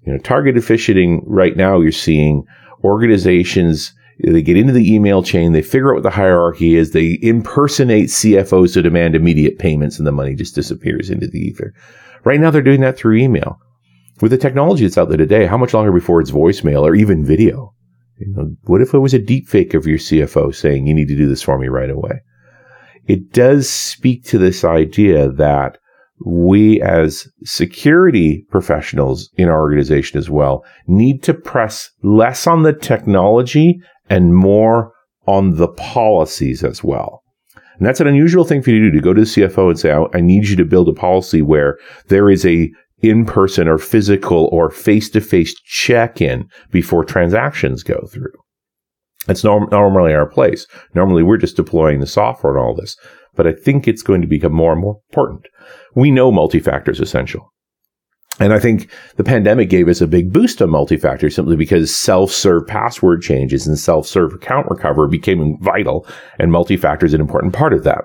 You 0.05 0.13
know, 0.13 0.19
targeted 0.19 0.63
phishing 0.63 1.21
right 1.25 1.57
now, 1.57 1.79
you're 1.81 1.91
seeing 1.91 2.45
organizations 2.83 3.93
they 4.19 4.41
get 4.41 4.57
into 4.57 4.73
the 4.73 4.93
email 4.93 5.23
chain, 5.23 5.53
they 5.53 5.61
figure 5.61 5.91
out 5.91 5.95
what 5.95 6.03
the 6.03 6.09
hierarchy 6.09 6.75
is, 6.75 6.91
they 6.91 7.17
impersonate 7.21 8.09
CFOs 8.09 8.73
to 8.73 8.81
demand 8.81 9.15
immediate 9.15 9.59
payments, 9.59 9.97
and 9.97 10.05
the 10.05 10.11
money 10.11 10.35
just 10.35 10.55
disappears 10.55 11.09
into 11.09 11.27
the 11.27 11.39
ether. 11.39 11.73
Right 12.25 12.39
now, 12.39 12.51
they're 12.51 12.61
doing 12.61 12.81
that 12.81 12.97
through 12.97 13.17
email. 13.17 13.59
With 14.21 14.31
the 14.31 14.37
technology 14.37 14.83
that's 14.83 14.97
out 14.97 15.07
there 15.07 15.17
today, 15.17 15.45
how 15.45 15.57
much 15.57 15.73
longer 15.73 15.93
before 15.93 16.19
it's 16.19 16.31
voicemail 16.31 16.83
or 16.83 16.95
even 16.95 17.25
video? 17.25 17.73
You 18.17 18.33
know, 18.33 18.55
what 18.63 18.81
if 18.81 18.93
it 18.93 18.99
was 18.99 19.13
a 19.13 19.19
deep 19.19 19.47
fake 19.47 19.73
of 19.73 19.87
your 19.87 19.97
CFO 19.97 20.53
saying, 20.53 20.85
you 20.85 20.93
need 20.93 21.07
to 21.07 21.15
do 21.15 21.29
this 21.29 21.41
for 21.41 21.57
me 21.57 21.69
right 21.69 21.89
away? 21.89 22.21
It 23.07 23.31
does 23.31 23.69
speak 23.69 24.25
to 24.25 24.37
this 24.37 24.63
idea 24.63 25.31
that 25.31 25.78
we 26.25 26.81
as 26.81 27.27
security 27.43 28.45
professionals 28.49 29.29
in 29.37 29.47
our 29.47 29.59
organization 29.59 30.17
as 30.17 30.29
well 30.29 30.65
need 30.87 31.23
to 31.23 31.33
press 31.33 31.89
less 32.03 32.45
on 32.47 32.63
the 32.63 32.73
technology 32.73 33.79
and 34.09 34.35
more 34.35 34.91
on 35.27 35.55
the 35.55 35.67
policies 35.69 36.63
as 36.63 36.83
well. 36.83 37.21
And 37.77 37.87
that's 37.87 38.01
an 38.01 38.07
unusual 38.07 38.43
thing 38.43 38.61
for 38.61 38.71
you 38.71 38.79
to 38.79 38.91
do, 38.91 38.97
to 38.97 39.03
go 39.03 39.13
to 39.13 39.21
the 39.21 39.27
CFO 39.27 39.69
and 39.69 39.79
say, 39.79 39.91
I 39.91 40.19
need 40.19 40.49
you 40.49 40.55
to 40.57 40.65
build 40.65 40.89
a 40.89 40.93
policy 40.93 41.41
where 41.41 41.77
there 42.07 42.29
is 42.29 42.45
a 42.45 42.69
in-person 43.01 43.67
or 43.67 43.77
physical 43.77 44.49
or 44.51 44.69
face-to-face 44.69 45.55
check-in 45.61 46.49
before 46.71 47.05
transactions 47.05 47.83
go 47.83 48.05
through. 48.11 48.33
That's 49.25 49.43
norm- 49.43 49.69
normally 49.71 50.13
our 50.13 50.25
place. 50.25 50.67
Normally 50.95 51.23
we're 51.23 51.37
just 51.37 51.55
deploying 51.55 51.99
the 51.99 52.07
software 52.07 52.57
and 52.57 52.61
all 52.61 52.75
this, 52.75 52.97
but 53.39 53.47
I 53.47 53.53
think 53.53 53.87
it's 53.87 54.01
going 54.01 54.19
to 54.19 54.27
become 54.27 54.51
more 54.51 54.73
and 54.73 54.81
more 54.81 54.99
important. 55.09 55.47
We 55.95 56.11
know 56.11 56.29
multi-factor 56.29 56.91
is 56.91 56.99
essential. 56.99 57.53
And 58.37 58.51
I 58.51 58.59
think 58.59 58.91
the 59.15 59.23
pandemic 59.23 59.69
gave 59.69 59.87
us 59.87 60.01
a 60.01 60.07
big 60.07 60.33
boost 60.33 60.61
on 60.61 60.71
multi-factor 60.71 61.29
simply 61.29 61.55
because 61.55 61.95
self-serve 61.95 62.67
password 62.67 63.21
changes 63.21 63.65
and 63.65 63.79
self-serve 63.79 64.33
account 64.33 64.67
recovery 64.69 65.07
became 65.07 65.57
vital 65.61 66.05
and 66.37 66.51
multi-factor 66.51 67.05
is 67.05 67.13
an 67.13 67.21
important 67.21 67.53
part 67.53 67.71
of 67.71 67.85
that. 67.85 68.03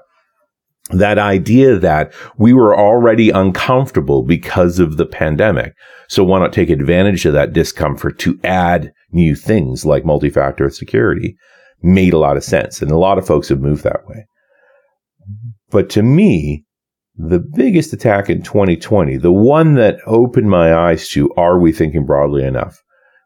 That 0.90 1.18
idea 1.18 1.81
that 1.81 2.14
we 2.38 2.53
were 2.53 2.79
already 2.79 3.31
uncomfortable 3.31 4.23
because 4.23 4.79
of 4.79 4.99
the 4.99 5.07
pandemic. 5.07 5.75
So 6.07 6.23
why 6.23 6.38
not 6.38 6.53
take 6.53 6.70
advantage 6.70 7.27
of 7.27 7.33
that 7.33 7.53
discomfort 7.53 8.20
to 8.20 8.38
add 8.44 8.92
new 9.11 9.35
things 9.35 9.85
like 9.85 10.05
multi-factor 10.05 10.70
security 10.70 11.35
made 11.83 12.12
a 12.12 12.18
lot 12.18 12.37
of 12.37 12.44
sense. 12.44 12.81
And 12.81 12.92
a 12.92 12.99
lot 12.99 13.18
of 13.18 13.27
folks 13.27 13.49
have 13.49 13.59
moved 13.59 13.83
that 13.83 14.07
way. 14.07 14.27
But 15.74 15.90
to 15.90 16.04
me, 16.04 16.64
the 17.16 17.40
biggest 17.40 17.92
attack 17.92 18.30
in 18.30 18.42
2020, 18.42 19.16
the 19.16 19.32
one 19.32 19.74
that 19.74 19.98
opened 20.06 20.48
my 20.48 20.72
eyes 20.72 21.08
to 21.08 21.34
are 21.37 21.58
we 21.58 21.72
thinking 21.72 22.06
broadly 22.06 22.44
enough, 22.44 22.80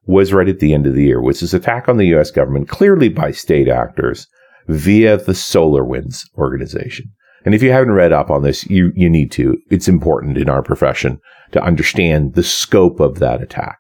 was 0.07 0.33
right 0.33 0.49
at 0.49 0.59
the 0.59 0.73
end 0.73 0.87
of 0.87 0.95
the 0.95 1.05
year, 1.05 1.21
which 1.21 1.43
is 1.43 1.53
attack 1.53 1.91
on 1.91 1.99
the 1.99 2.07
US 2.17 2.31
government, 2.31 2.67
clearly 2.67 3.11
by 3.11 3.33
state 3.33 3.69
actors 3.69 4.27
via 4.67 5.19
the 5.19 5.33
SolarWinds 5.33 6.23
organization. 6.39 7.13
And 7.45 7.55
if 7.55 7.63
you 7.63 7.71
haven't 7.71 7.93
read 7.93 8.15
up 8.15 8.31
on 8.31 8.45
this, 8.45 8.65
you, 8.65 8.93
you 8.97 9.11
need 9.11 9.31
to. 9.33 9.59
It's 9.71 9.87
important 9.87 10.39
in 10.39 10.49
our 10.49 10.63
profession 10.63 11.21
to 11.53 11.63
understand 11.63 12.33
the 12.33 12.43
scope 12.43 12.99
of 12.99 13.19
that 13.19 13.43
attack. 13.43 13.77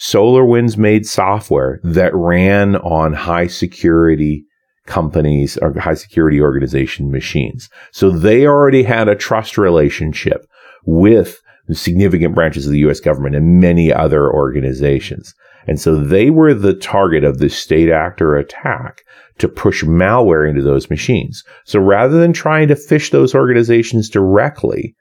SolarWinds 0.00 0.78
made 0.78 1.04
software 1.04 1.80
that 1.84 2.14
ran 2.14 2.76
on 2.76 3.12
high 3.12 3.48
security 3.48 4.46
companies 4.86 5.56
or 5.58 5.78
high 5.78 5.94
security 5.94 6.40
organization 6.40 7.10
machines. 7.10 7.68
So 7.92 8.10
they 8.10 8.46
already 8.46 8.82
had 8.82 9.08
a 9.08 9.16
trust 9.16 9.58
relationship 9.58 10.46
with 10.84 11.40
significant 11.72 12.34
branches 12.34 12.66
of 12.66 12.72
the 12.72 12.78
US 12.80 13.00
government 13.00 13.34
and 13.34 13.60
many 13.60 13.92
other 13.92 14.32
organizations. 14.32 15.34
And 15.66 15.80
so 15.80 15.96
they 15.96 16.30
were 16.30 16.54
the 16.54 16.74
target 16.74 17.24
of 17.24 17.38
this 17.38 17.56
state 17.56 17.90
actor 17.90 18.36
attack 18.36 19.02
to 19.38 19.48
push 19.48 19.82
malware 19.82 20.48
into 20.48 20.62
those 20.62 20.88
machines. 20.88 21.42
So 21.64 21.80
rather 21.80 22.18
than 22.20 22.32
trying 22.32 22.68
to 22.68 22.74
phish 22.74 23.10
those 23.10 23.34
organizations 23.34 24.08
directly 24.08 24.94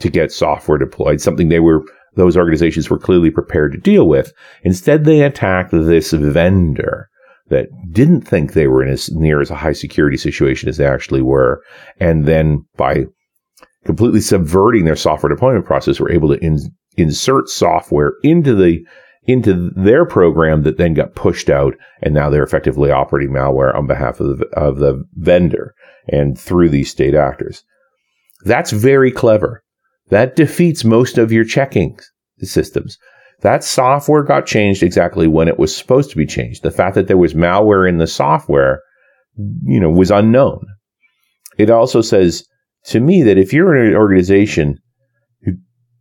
to 0.00 0.10
get 0.10 0.32
software 0.32 0.78
deployed, 0.78 1.20
something 1.20 1.48
they 1.48 1.60
were 1.60 1.82
those 2.14 2.36
organizations 2.36 2.90
were 2.90 2.98
clearly 2.98 3.30
prepared 3.30 3.70
to 3.70 3.78
deal 3.78 4.08
with, 4.08 4.32
instead 4.64 5.04
they 5.04 5.20
attacked 5.20 5.70
this 5.70 6.10
vendor 6.10 7.08
that 7.48 7.68
didn't 7.92 8.22
think 8.22 8.52
they 8.52 8.66
were 8.66 8.82
in 8.82 8.90
as 8.90 9.10
near 9.10 9.40
as 9.40 9.50
a 9.50 9.56
high 9.56 9.72
security 9.72 10.16
situation 10.16 10.68
as 10.68 10.76
they 10.76 10.86
actually 10.86 11.22
were. 11.22 11.62
And 11.98 12.26
then 12.26 12.64
by 12.76 13.06
completely 13.84 14.20
subverting 14.20 14.84
their 14.84 14.96
software 14.96 15.30
deployment 15.30 15.64
process, 15.64 16.00
were 16.00 16.12
able 16.12 16.28
to 16.28 16.44
in, 16.44 16.58
insert 16.96 17.48
software 17.48 18.14
into 18.22 18.54
the 18.54 18.84
into 19.26 19.70
their 19.76 20.06
program 20.06 20.62
that 20.62 20.78
then 20.78 20.94
got 20.94 21.14
pushed 21.14 21.50
out, 21.50 21.74
and 22.00 22.14
now 22.14 22.30
they're 22.30 22.42
effectively 22.42 22.90
operating 22.90 23.30
malware 23.30 23.74
on 23.74 23.86
behalf 23.86 24.20
of 24.20 24.38
the, 24.38 24.46
of 24.54 24.78
the 24.78 25.04
vendor 25.16 25.74
and 26.08 26.38
through 26.38 26.70
these 26.70 26.90
state 26.90 27.14
actors. 27.14 27.62
That's 28.44 28.70
very 28.70 29.12
clever. 29.12 29.62
That 30.08 30.34
defeats 30.34 30.82
most 30.82 31.18
of 31.18 31.30
your 31.30 31.44
checking 31.44 31.98
systems. 32.40 32.96
That 33.40 33.62
software 33.62 34.24
got 34.24 34.46
changed 34.46 34.82
exactly 34.82 35.28
when 35.28 35.46
it 35.46 35.58
was 35.58 35.76
supposed 35.76 36.10
to 36.10 36.16
be 36.16 36.26
changed. 36.26 36.62
The 36.62 36.70
fact 36.70 36.96
that 36.96 37.06
there 37.06 37.16
was 37.16 37.34
malware 37.34 37.88
in 37.88 37.98
the 37.98 38.06
software, 38.06 38.82
you 39.36 39.78
know, 39.78 39.90
was 39.90 40.10
unknown. 40.10 40.66
It 41.56 41.70
also 41.70 42.00
says 42.00 42.44
to 42.86 43.00
me 43.00 43.22
that 43.22 43.38
if 43.38 43.52
you're 43.52 43.76
in 43.76 43.88
an 43.92 43.96
organization 43.96 44.78
who, 45.42 45.52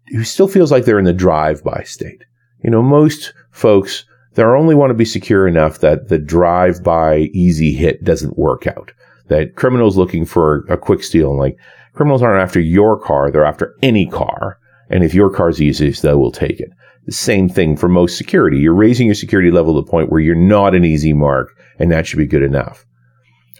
who 0.07 0.23
still 0.23 0.47
feels 0.47 0.71
like 0.71 0.85
they're 0.85 0.99
in 0.99 1.05
the 1.05 1.13
drive-by 1.13 1.83
state, 1.83 2.23
you 2.63 2.71
know, 2.71 2.81
most 2.81 3.33
folks, 3.51 4.03
they 4.33 4.43
only 4.43 4.75
want 4.75 4.89
to 4.89 4.95
be 4.95 5.05
secure 5.05 5.47
enough 5.47 5.79
that 5.79 6.09
the 6.09 6.17
drive-by 6.17 7.29
easy 7.33 7.71
hit 7.71 8.03
doesn't 8.03 8.37
work 8.37 8.65
out. 8.65 8.91
That 9.27 9.55
criminals 9.55 9.97
looking 9.97 10.25
for 10.25 10.65
a 10.69 10.77
quick 10.77 11.03
steal, 11.03 11.37
like 11.37 11.55
criminals 11.93 12.23
aren't 12.23 12.41
after 12.41 12.59
your 12.59 12.99
car, 12.99 13.29
they're 13.29 13.45
after 13.45 13.75
any 13.83 14.07
car. 14.07 14.57
And 14.89 15.03
if 15.03 15.13
your 15.13 15.29
car's 15.29 15.61
easiest, 15.61 16.01
they 16.01 16.13
will 16.13 16.31
take 16.31 16.59
it. 16.59 16.69
The 17.07 17.13
same 17.13 17.49
thing 17.49 17.77
for 17.77 17.87
most 17.87 18.17
security. 18.17 18.57
You're 18.57 18.73
raising 18.75 19.07
your 19.07 19.15
security 19.15 19.49
level 19.49 19.73
to 19.73 19.83
the 19.83 19.89
point 19.89 20.11
where 20.11 20.19
you're 20.19 20.35
not 20.35 20.75
an 20.75 20.85
easy 20.85 21.13
mark, 21.13 21.57
and 21.79 21.89
that 21.91 22.05
should 22.05 22.19
be 22.19 22.27
good 22.27 22.43
enough. 22.43 22.85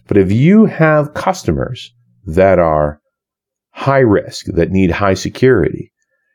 But 0.07 0.17
if 0.17 0.31
you 0.31 0.65
have 0.65 1.13
customers 1.13 1.93
that 2.25 2.59
are 2.59 3.01
high 3.71 3.99
risk, 3.99 4.47
that 4.47 4.71
need 4.71 4.91
high 4.91 5.13
security, 5.13 5.91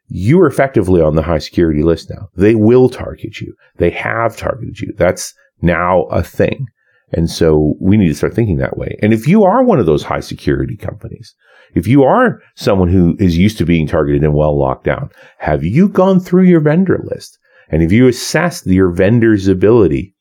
you 0.08 0.40
are 0.40 0.46
effectively 0.46 1.00
on 1.00 1.14
the 1.14 1.22
high 1.22 1.38
security 1.38 1.82
list 1.82 2.10
now. 2.10 2.28
They 2.34 2.54
will 2.54 2.88
target 2.88 3.40
you. 3.40 3.54
They 3.76 3.90
have 3.90 4.36
targeted 4.36 4.80
you. 4.80 4.92
That's 4.96 5.34
now 5.60 6.04
a 6.04 6.22
thing. 6.22 6.66
And 7.12 7.30
so 7.30 7.74
we 7.80 7.96
need 7.96 8.08
to 8.08 8.14
start 8.14 8.34
thinking 8.34 8.56
that 8.56 8.76
way. 8.76 8.98
And 9.02 9.12
if 9.12 9.28
you 9.28 9.44
are 9.44 9.62
one 9.62 9.78
of 9.78 9.86
those 9.86 10.02
high 10.02 10.20
security 10.20 10.76
companies, 10.76 11.34
if 11.74 11.86
you 11.86 12.02
are 12.04 12.40
someone 12.56 12.88
who 12.88 13.16
is 13.18 13.36
used 13.36 13.58
to 13.58 13.66
being 13.66 13.86
targeted 13.86 14.24
and 14.24 14.34
well 14.34 14.58
locked 14.58 14.84
down, 14.84 15.10
have 15.38 15.64
you 15.64 15.88
gone 15.88 16.20
through 16.20 16.44
your 16.44 16.60
vendor 16.60 17.00
list? 17.04 17.38
And 17.68 17.82
have 17.82 17.92
you 17.92 18.08
assessed 18.08 18.66
your 18.66 18.90
vendor's 18.90 19.48
ability 19.48 20.14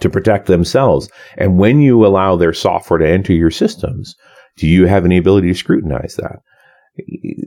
to 0.00 0.10
protect 0.10 0.46
themselves? 0.46 1.10
And 1.36 1.58
when 1.58 1.80
you 1.80 2.04
allow 2.06 2.36
their 2.36 2.52
software 2.52 2.98
to 2.98 3.08
enter 3.08 3.32
your 3.32 3.50
systems, 3.50 4.14
do 4.56 4.66
you 4.66 4.86
have 4.86 5.04
any 5.04 5.16
ability 5.16 5.48
to 5.48 5.54
scrutinize 5.54 6.16
that? 6.16 6.40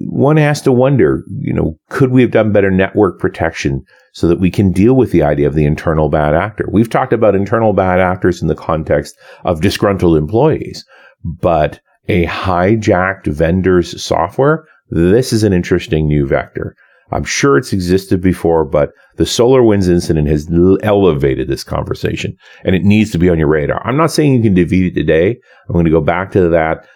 One 0.08 0.38
has 0.38 0.62
to 0.62 0.72
wonder, 0.72 1.24
you 1.40 1.54
know, 1.54 1.78
could 1.90 2.12
we 2.12 2.22
have 2.22 2.32
done 2.32 2.52
better 2.52 2.72
network 2.72 3.20
protection 3.20 3.84
so 4.14 4.28
that 4.28 4.40
we 4.40 4.52
can 4.52 4.72
deal 4.72 4.94
with 4.94 5.12
the 5.12 5.24
idea 5.24 5.48
of 5.48 5.56
the 5.56 5.66
internal 5.66 6.10
bad 6.10 6.34
actor? 6.34 6.68
We've 6.72 6.90
talked 6.90 7.14
about 7.14 7.36
internal 7.36 7.74
bad 7.74 8.00
actors 8.00 8.42
in 8.42 8.48
the 8.48 8.56
context 8.56 9.18
of 9.46 9.62
disgruntled 9.62 10.18
employees, 10.18 10.86
but 11.24 11.80
a 12.08 12.26
hijacked 12.26 13.28
vendor's 13.28 14.02
software, 14.02 14.66
this 14.90 15.32
is 15.32 15.44
an 15.44 15.54
interesting 15.54 16.08
new 16.08 16.28
vector. 16.28 16.76
I'm 17.12 17.24
sure 17.24 17.58
it's 17.58 17.74
existed 17.74 18.22
before, 18.22 18.64
but 18.64 18.92
the 19.18 19.26
SolarWinds 19.26 19.90
incident 19.90 20.28
has 20.30 20.50
elevated 20.82 21.48
this 21.48 21.64
conversation 21.64 22.38
and 22.64 22.76
it 22.76 22.84
needs 22.84 23.12
to 23.12 23.18
be 23.18 23.30
on 23.30 23.38
your 23.38 23.50
radar. 23.50 23.86
I'm 23.86 23.98
not 23.98 24.12
saying 24.12 24.36
you 24.36 24.42
can 24.42 24.54
defeat 24.54 24.94
it 24.94 25.00
today. 25.00 25.38
I'm 25.68 25.74
going 25.74 25.86
to 25.86 25.92
go 25.92 26.02
back 26.02 26.32
to 26.32 26.50
that. 26.50 26.88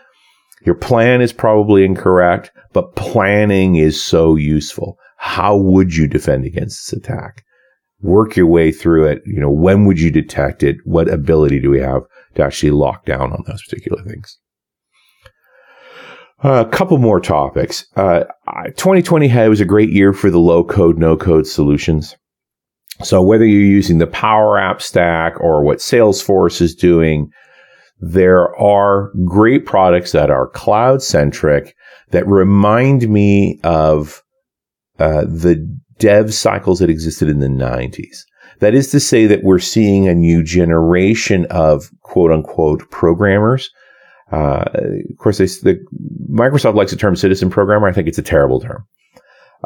Your 0.65 0.75
plan 0.75 1.21
is 1.21 1.34
probably 1.34 1.86
incorrect, 1.86 2.51
but 2.73 2.95
planning 2.95 3.75
is 3.75 4.01
so 4.01 4.36
useful. 4.36 4.97
How 5.25 5.57
would 5.57 5.95
you 5.95 6.07
defend 6.07 6.45
against 6.45 6.91
this 6.91 6.99
attack? 6.99 7.43
Work 7.99 8.35
your 8.35 8.45
way 8.45 8.71
through 8.71 9.07
it. 9.07 9.23
You 9.25 9.41
know, 9.41 9.49
when 9.49 9.85
would 9.85 9.99
you 9.99 10.11
detect 10.11 10.61
it? 10.61 10.77
What 10.85 11.11
ability 11.11 11.59
do 11.59 11.71
we 11.71 11.79
have 11.79 12.03
to 12.35 12.43
actually 12.43 12.69
lock 12.69 13.05
down 13.05 13.33
on 13.33 13.43
those 13.47 13.63
particular 13.63 14.03
things? 14.03 14.38
Uh, 16.43 16.63
a 16.65 16.69
couple 16.69 16.99
more 16.99 17.19
topics. 17.19 17.88
Uh, 17.95 18.25
2020 18.77 19.27
had, 19.27 19.49
was 19.49 19.59
a 19.59 19.65
great 19.65 19.89
year 19.89 20.13
for 20.13 20.29
the 20.29 20.39
low 20.39 20.63
code, 20.63 20.99
no 20.99 21.17
code 21.17 21.47
solutions. 21.47 22.15
So 23.03 23.23
whether 23.23 23.45
you're 23.45 23.61
using 23.61 23.97
the 23.97 24.07
Power 24.07 24.59
App 24.59 24.79
stack 24.79 25.41
or 25.41 25.63
what 25.63 25.79
Salesforce 25.79 26.61
is 26.61 26.75
doing, 26.75 27.31
there 27.99 28.55
are 28.57 29.11
great 29.25 29.65
products 29.65 30.11
that 30.11 30.29
are 30.29 30.47
cloud 30.49 31.01
centric 31.01 31.75
that 32.11 32.27
remind 32.27 33.09
me 33.09 33.59
of 33.63 34.21
uh, 34.99 35.21
the 35.21 35.55
dev 35.99 36.34
cycles 36.34 36.79
that 36.79 36.89
existed 36.89 37.29
in 37.29 37.39
the 37.39 37.47
90s. 37.47 38.23
That 38.60 38.73
is 38.73 38.89
to 38.91 38.99
say 38.99 39.25
that 39.27 39.43
we're 39.43 39.60
seeing 39.60 40.08
a 40.08 40.15
new 40.15 40.43
generation 40.43 41.45
of 41.49 41.89
quote 42.01 42.31
unquote 42.31 42.89
programmers. 42.89 43.69
Uh, 44.31 44.65
of 44.73 45.17
course, 45.17 45.38
they, 45.38 45.45
the, 45.45 45.79
Microsoft 46.31 46.75
likes 46.75 46.91
the 46.91 46.97
term 46.97 47.15
citizen 47.15 47.49
programmer. 47.49 47.88
I 47.88 47.91
think 47.91 48.08
it's 48.08 48.17
a 48.17 48.23
terrible 48.23 48.60
term. 48.60 48.86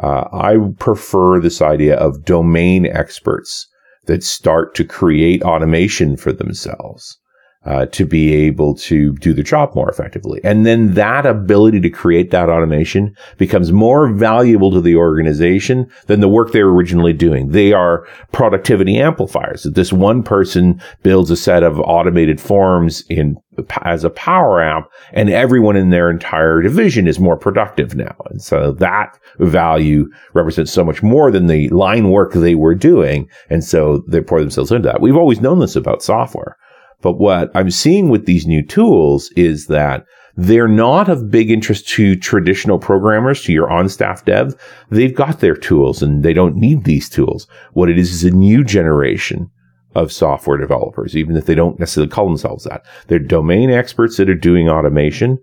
Uh, 0.02 0.24
I 0.32 0.56
prefer 0.78 1.40
this 1.40 1.62
idea 1.62 1.96
of 1.96 2.24
domain 2.24 2.86
experts 2.86 3.68
that 4.06 4.24
start 4.24 4.74
to 4.74 4.84
create 4.84 5.42
automation 5.42 6.16
for 6.16 6.32
themselves 6.32 7.19
uh, 7.66 7.84
to 7.86 8.06
be 8.06 8.32
able 8.32 8.74
to 8.74 9.12
do 9.16 9.34
the 9.34 9.42
job 9.42 9.74
more 9.74 9.90
effectively. 9.90 10.40
And 10.42 10.64
then 10.64 10.94
that 10.94 11.26
ability 11.26 11.80
to 11.80 11.90
create 11.90 12.30
that 12.30 12.48
automation 12.48 13.14
becomes 13.36 13.70
more 13.70 14.10
valuable 14.10 14.70
to 14.70 14.80
the 14.80 14.96
organization 14.96 15.90
than 16.06 16.20
the 16.20 16.28
work 16.28 16.52
they 16.52 16.62
were 16.62 16.74
originally 16.74 17.12
doing. 17.12 17.50
They 17.50 17.72
are 17.72 18.06
productivity 18.32 18.98
amplifiers. 18.98 19.64
This 19.64 19.92
one 19.92 20.22
person 20.22 20.80
builds 21.02 21.30
a 21.30 21.36
set 21.36 21.62
of 21.62 21.78
automated 21.80 22.40
forms 22.40 23.04
in 23.10 23.36
as 23.82 24.04
a 24.04 24.10
power 24.10 24.62
app 24.62 24.90
and 25.12 25.28
everyone 25.28 25.76
in 25.76 25.90
their 25.90 26.08
entire 26.08 26.62
division 26.62 27.06
is 27.06 27.20
more 27.20 27.36
productive 27.36 27.94
now. 27.94 28.16
And 28.30 28.40
so 28.40 28.72
that 28.72 29.18
value 29.38 30.06
represents 30.32 30.72
so 30.72 30.82
much 30.82 31.02
more 31.02 31.30
than 31.30 31.46
the 31.46 31.68
line 31.68 32.08
work 32.08 32.32
they 32.32 32.54
were 32.54 32.74
doing. 32.74 33.28
And 33.50 33.62
so 33.62 33.98
they 34.08 34.22
pour 34.22 34.40
themselves 34.40 34.72
into 34.72 34.88
that. 34.88 35.02
We've 35.02 35.16
always 35.16 35.42
known 35.42 35.58
this 35.58 35.76
about 35.76 36.02
software. 36.02 36.56
But 37.02 37.14
what 37.14 37.50
I'm 37.54 37.70
seeing 37.70 38.08
with 38.08 38.26
these 38.26 38.46
new 38.46 38.62
tools 38.62 39.30
is 39.36 39.66
that 39.66 40.04
they're 40.36 40.68
not 40.68 41.08
of 41.08 41.30
big 41.30 41.50
interest 41.50 41.88
to 41.90 42.16
traditional 42.16 42.78
programmers, 42.78 43.42
to 43.42 43.52
your 43.52 43.70
on 43.70 43.88
staff 43.88 44.24
dev. 44.24 44.54
They've 44.90 45.14
got 45.14 45.40
their 45.40 45.56
tools 45.56 46.02
and 46.02 46.22
they 46.22 46.32
don't 46.32 46.56
need 46.56 46.84
these 46.84 47.08
tools. 47.08 47.46
What 47.72 47.90
it 47.90 47.98
is 47.98 48.12
is 48.12 48.24
a 48.24 48.30
new 48.30 48.64
generation 48.64 49.50
of 49.94 50.12
software 50.12 50.56
developers, 50.56 51.16
even 51.16 51.36
if 51.36 51.46
they 51.46 51.54
don't 51.54 51.78
necessarily 51.80 52.10
call 52.10 52.26
themselves 52.26 52.64
that. 52.64 52.86
They're 53.08 53.18
domain 53.18 53.70
experts 53.70 54.16
that 54.18 54.30
are 54.30 54.34
doing 54.34 54.68
automation 54.68 55.38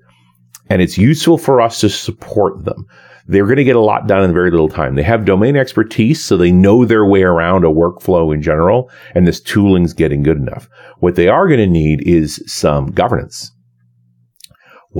and 0.70 0.82
it's 0.82 0.98
useful 0.98 1.38
for 1.38 1.62
us 1.62 1.80
to 1.82 1.89
support 1.89 2.65
them 2.65 2.86
they're 3.28 3.46
going 3.46 3.58
to 3.58 3.63
get 3.63 3.76
a 3.76 3.82
lot 3.82 4.08
done 4.08 4.24
in 4.24 4.34
very 4.34 4.50
little 4.52 4.70
time. 4.70 4.96
They 4.96 5.04
have 5.04 5.26
domain 5.26 5.58
expertise, 5.58 6.24
so 6.24 6.38
they 6.38 6.52
know 6.52 6.86
their 6.86 7.06
way 7.06 7.24
around 7.24 7.66
a 7.66 7.70
workflow 7.70 8.34
in 8.34 8.42
general, 8.42 8.90
and 9.13 9.28
this 9.28 9.42
tooling's 9.42 9.94
getting 9.94 10.24
good 10.24 10.38
enough. 10.38 10.70
What 11.00 11.16
they 11.16 11.28
are 11.28 11.48
going 11.48 11.60
to 11.60 11.68
need 11.68 12.08
is 12.08 12.42
some 12.48 12.88
governance. 12.92 13.52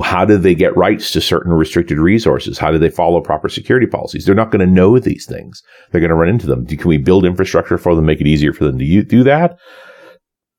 How 0.02 0.24
do 0.24 0.36
they 0.36 0.54
get 0.54 0.76
rights 0.76 1.10
to 1.12 1.20
certain 1.20 1.52
restricted 1.52 1.98
resources? 1.98 2.58
How 2.58 2.70
do 2.70 2.78
they 2.78 2.90
follow 2.90 3.20
proper 3.20 3.48
security 3.48 3.86
policies? 3.86 4.26
They're 4.26 4.34
not 4.34 4.50
going 4.50 4.64
to 4.64 4.72
know 4.72 4.98
these 4.98 5.26
things. 5.26 5.62
They're 5.90 6.00
going 6.00 6.10
to 6.10 6.14
run 6.14 6.28
into 6.28 6.46
them. 6.46 6.66
Can 6.66 6.86
we 6.86 6.98
build 6.98 7.24
infrastructure 7.24 7.78
for 7.78 7.96
them, 7.96 8.06
make 8.06 8.20
it 8.20 8.26
easier 8.26 8.52
for 8.52 8.64
them 8.64 8.78
to 8.78 9.02
do 9.02 9.22
that? 9.24 9.58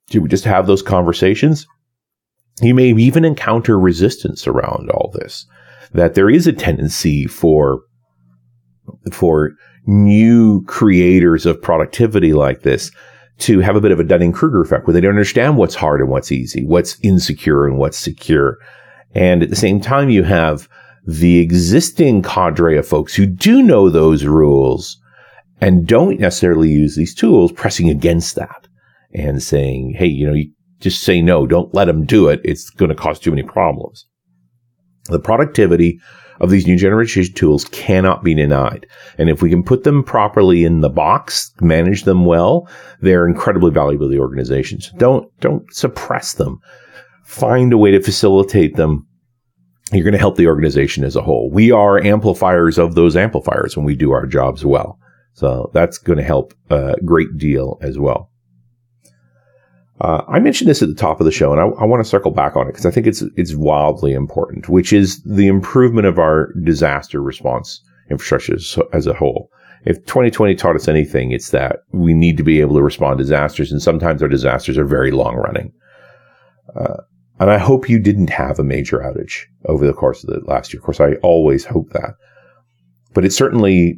Do 0.10 0.22
we 0.22 0.28
just 0.28 0.44
have 0.46 0.66
those 0.66 0.82
conversations? 0.82 1.68
You 2.62 2.74
may 2.74 2.90
even 2.90 3.24
encounter 3.24 3.80
resistance 3.80 4.48
around 4.48 4.90
all 4.90 5.12
this 5.14 5.46
that 5.94 6.16
there 6.16 6.30
is 6.30 6.48
a 6.48 6.54
tendency 6.54 7.26
for 7.26 7.82
for 9.12 9.52
new 9.86 10.64
creators 10.66 11.46
of 11.46 11.62
productivity 11.62 12.34
like 12.34 12.62
this 12.62 12.92
to 13.40 13.60
have 13.60 13.76
a 13.76 13.82
bit 13.82 13.92
of 13.92 14.00
a 14.00 14.04
Dunning 14.04 14.32
Kruger 14.32 14.62
effect 14.62 14.86
where 14.86 14.94
they 14.94 15.02
don't 15.02 15.12
understand 15.12 15.58
what's 15.58 15.76
hard 15.76 16.02
and 16.02 16.10
what's 16.10 16.32
easy, 16.32 16.66
what's 16.66 17.00
insecure 17.02 17.66
and 17.66 17.78
what's 17.78 17.98
secure. 17.98 18.58
And 19.16 19.42
at 19.42 19.50
the 19.50 19.56
same 19.56 19.80
time, 19.80 20.10
you 20.10 20.24
have 20.24 20.68
the 21.06 21.40
existing 21.40 22.22
cadre 22.22 22.78
of 22.78 22.88
folks 22.88 23.16
who 23.16 23.26
do 23.26 23.64
know 23.64 23.90
those 23.90 24.26
rules 24.26 25.00
and 25.62 25.88
don't 25.88 26.20
necessarily 26.20 26.70
use 26.70 26.96
these 26.96 27.16
tools 27.16 27.52
pressing 27.52 27.90
against 27.90 28.36
that 28.36 28.68
and 29.14 29.42
saying, 29.42 29.96
Hey, 29.98 30.08
you 30.08 30.28
know, 30.28 30.34
you 30.34 30.52
just 30.80 31.02
say 31.02 31.22
no, 31.22 31.48
don't 31.48 31.74
let 31.74 31.86
them 31.86 32.06
do 32.06 32.28
it. 32.28 32.42
It's 32.44 32.70
going 32.70 32.90
to 32.90 32.96
cause 32.96 33.20
too 33.20 33.32
many 33.32 33.44
problems. 33.44 34.06
The 35.10 35.20
productivity 35.20 36.00
of 36.40 36.50
these 36.50 36.68
new 36.68 36.78
generation 36.78 37.26
tools 37.34 37.66
cannot 37.66 38.24
be 38.24 38.34
denied. 38.34 38.88
And 39.18 39.30
if 39.30 39.42
we 39.42 39.50
can 39.50 39.64
put 39.64 39.84
them 39.84 40.04
properly 40.04 40.64
in 40.64 40.82
the 40.82 40.90
box, 40.90 41.52
manage 41.62 42.04
them 42.04 42.26
well, 42.26 42.70
they're 43.02 43.28
incredibly 43.28 43.72
valuable 43.72 44.08
to 44.08 44.12
the 44.12 44.22
organizations. 44.22 44.92
Don't, 44.98 45.28
don't 45.42 45.72
suppress 45.74 46.34
them. 46.34 46.60
Find 47.26 47.74
a 47.74 47.78
way 47.78 47.92
to 47.92 48.02
facilitate 48.02 48.76
them. 48.76 49.06
You're 49.92 50.04
going 50.04 50.14
to 50.14 50.20
help 50.20 50.38
the 50.38 50.48
organization 50.48 51.04
as 51.04 51.16
a 51.16 51.22
whole. 51.22 51.50
We 51.52 51.72
are 51.72 52.04
amplifiers 52.04 52.78
of 52.78 52.96
those 52.96 53.16
amplifiers 53.16 53.76
when 53.76 53.86
we 53.86 53.96
do 53.96 54.12
our 54.12 54.26
jobs 54.26 54.64
well. 54.64 54.98
So 55.34 55.72
that's 55.74 55.98
going 55.98 56.18
to 56.18 56.24
help 56.24 56.54
a 56.70 56.96
great 57.04 57.38
deal 57.38 57.78
as 57.82 57.98
well. 57.98 58.29
Uh, 60.02 60.24
I 60.30 60.40
mentioned 60.40 60.70
this 60.70 60.82
at 60.82 60.88
the 60.88 60.96
top 60.96 61.20
of 61.20 61.26
the 61.26 61.32
show, 61.32 61.52
and 61.52 61.60
I, 61.60 61.66
I 61.82 61.86
want 61.86 62.04
to 62.04 62.10
circle 62.10 62.32
back 62.32 62.56
on 62.56 62.68
it 62.68 62.72
because 62.72 62.86
I 62.86 62.92
think 62.92 63.06
it's 63.06 63.22
it's 63.36 63.56
wildly 63.56 64.14
important, 64.14 64.70
which 64.70 64.94
is 64.94 65.22
the 65.24 65.48
improvement 65.48 66.08
of 66.08 66.18
our 66.18 66.54
disaster 66.64 67.22
response 67.22 67.82
infrastructure 68.10 68.56
as, 68.56 68.78
as 68.94 69.08
a 69.08 69.14
whole. 69.14 69.52
If 69.86 69.98
2020 70.06 70.56
taught 70.56 70.76
us 70.76 70.88
anything, 70.88 71.32
it's 71.32 71.52
that 71.52 71.84
we 71.92 72.14
need 72.14 72.38
to 72.38 72.44
be 72.44 72.62
able 72.62 72.76
to 72.76 72.82
respond 72.82 73.18
to 73.18 73.24
disasters, 73.24 73.72
and 73.72 73.82
sometimes 73.82 74.22
our 74.22 74.30
disasters 74.30 74.78
are 74.78 74.86
very 74.86 75.12
long 75.12 75.36
running. 75.36 75.74
Uh, 76.76 76.98
and 77.40 77.50
I 77.50 77.58
hope 77.58 77.90
you 77.90 78.00
didn't 78.00 78.30
have 78.30 78.60
a 78.60 78.64
major 78.64 79.00
outage 79.00 79.46
over 79.66 79.86
the 79.86 79.94
course 79.94 80.24
of 80.24 80.30
the 80.30 80.42
last 80.46 80.74
year. 80.74 80.80
Of 80.80 80.86
course, 80.86 81.00
I 81.00 81.14
always 81.24 81.66
hope 81.66 81.90
that. 81.92 82.16
But 83.14 83.26
it 83.26 83.32
certainly 83.32 83.98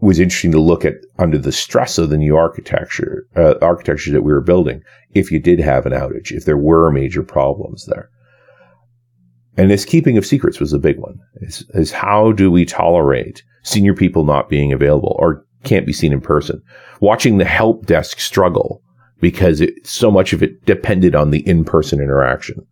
was 0.00 0.18
interesting 0.18 0.52
to 0.52 0.60
look 0.60 0.84
at 0.84 0.94
under 1.18 1.38
the 1.38 1.52
stress 1.52 1.98
of 1.98 2.10
the 2.10 2.16
new 2.16 2.36
architecture, 2.36 3.26
uh, 3.36 3.54
architecture 3.62 4.10
that 4.12 4.22
we 4.22 4.32
were 4.32 4.40
building, 4.40 4.82
if 5.14 5.30
you 5.30 5.38
did 5.38 5.60
have 5.60 5.86
an 5.86 5.92
outage, 5.92 6.32
if 6.32 6.44
there 6.44 6.58
were 6.58 6.90
major 6.90 7.22
problems 7.22 7.86
there. 7.86 8.10
And 9.56 9.70
this 9.70 9.84
keeping 9.84 10.18
of 10.18 10.26
secrets 10.26 10.58
was 10.58 10.72
a 10.72 10.78
big 10.78 10.98
one. 10.98 11.18
Is, 11.40 11.92
how 11.92 12.32
do 12.32 12.50
we 12.50 12.64
tolerate 12.64 13.44
senior 13.62 13.94
people 13.94 14.24
not 14.24 14.48
being 14.48 14.72
available 14.72 15.16
or 15.18 15.46
can't 15.62 15.86
be 15.86 15.92
seen 15.92 16.12
in 16.12 16.20
person? 16.20 16.60
Watching 17.00 17.38
the 17.38 17.44
help 17.44 17.86
desk 17.86 18.18
struggle 18.18 18.82
because 19.20 19.60
it, 19.60 19.86
so 19.86 20.10
much 20.10 20.32
of 20.32 20.42
it 20.42 20.64
depended 20.66 21.14
on 21.14 21.30
the 21.30 21.46
in-person 21.48 22.00
interaction. 22.00 22.66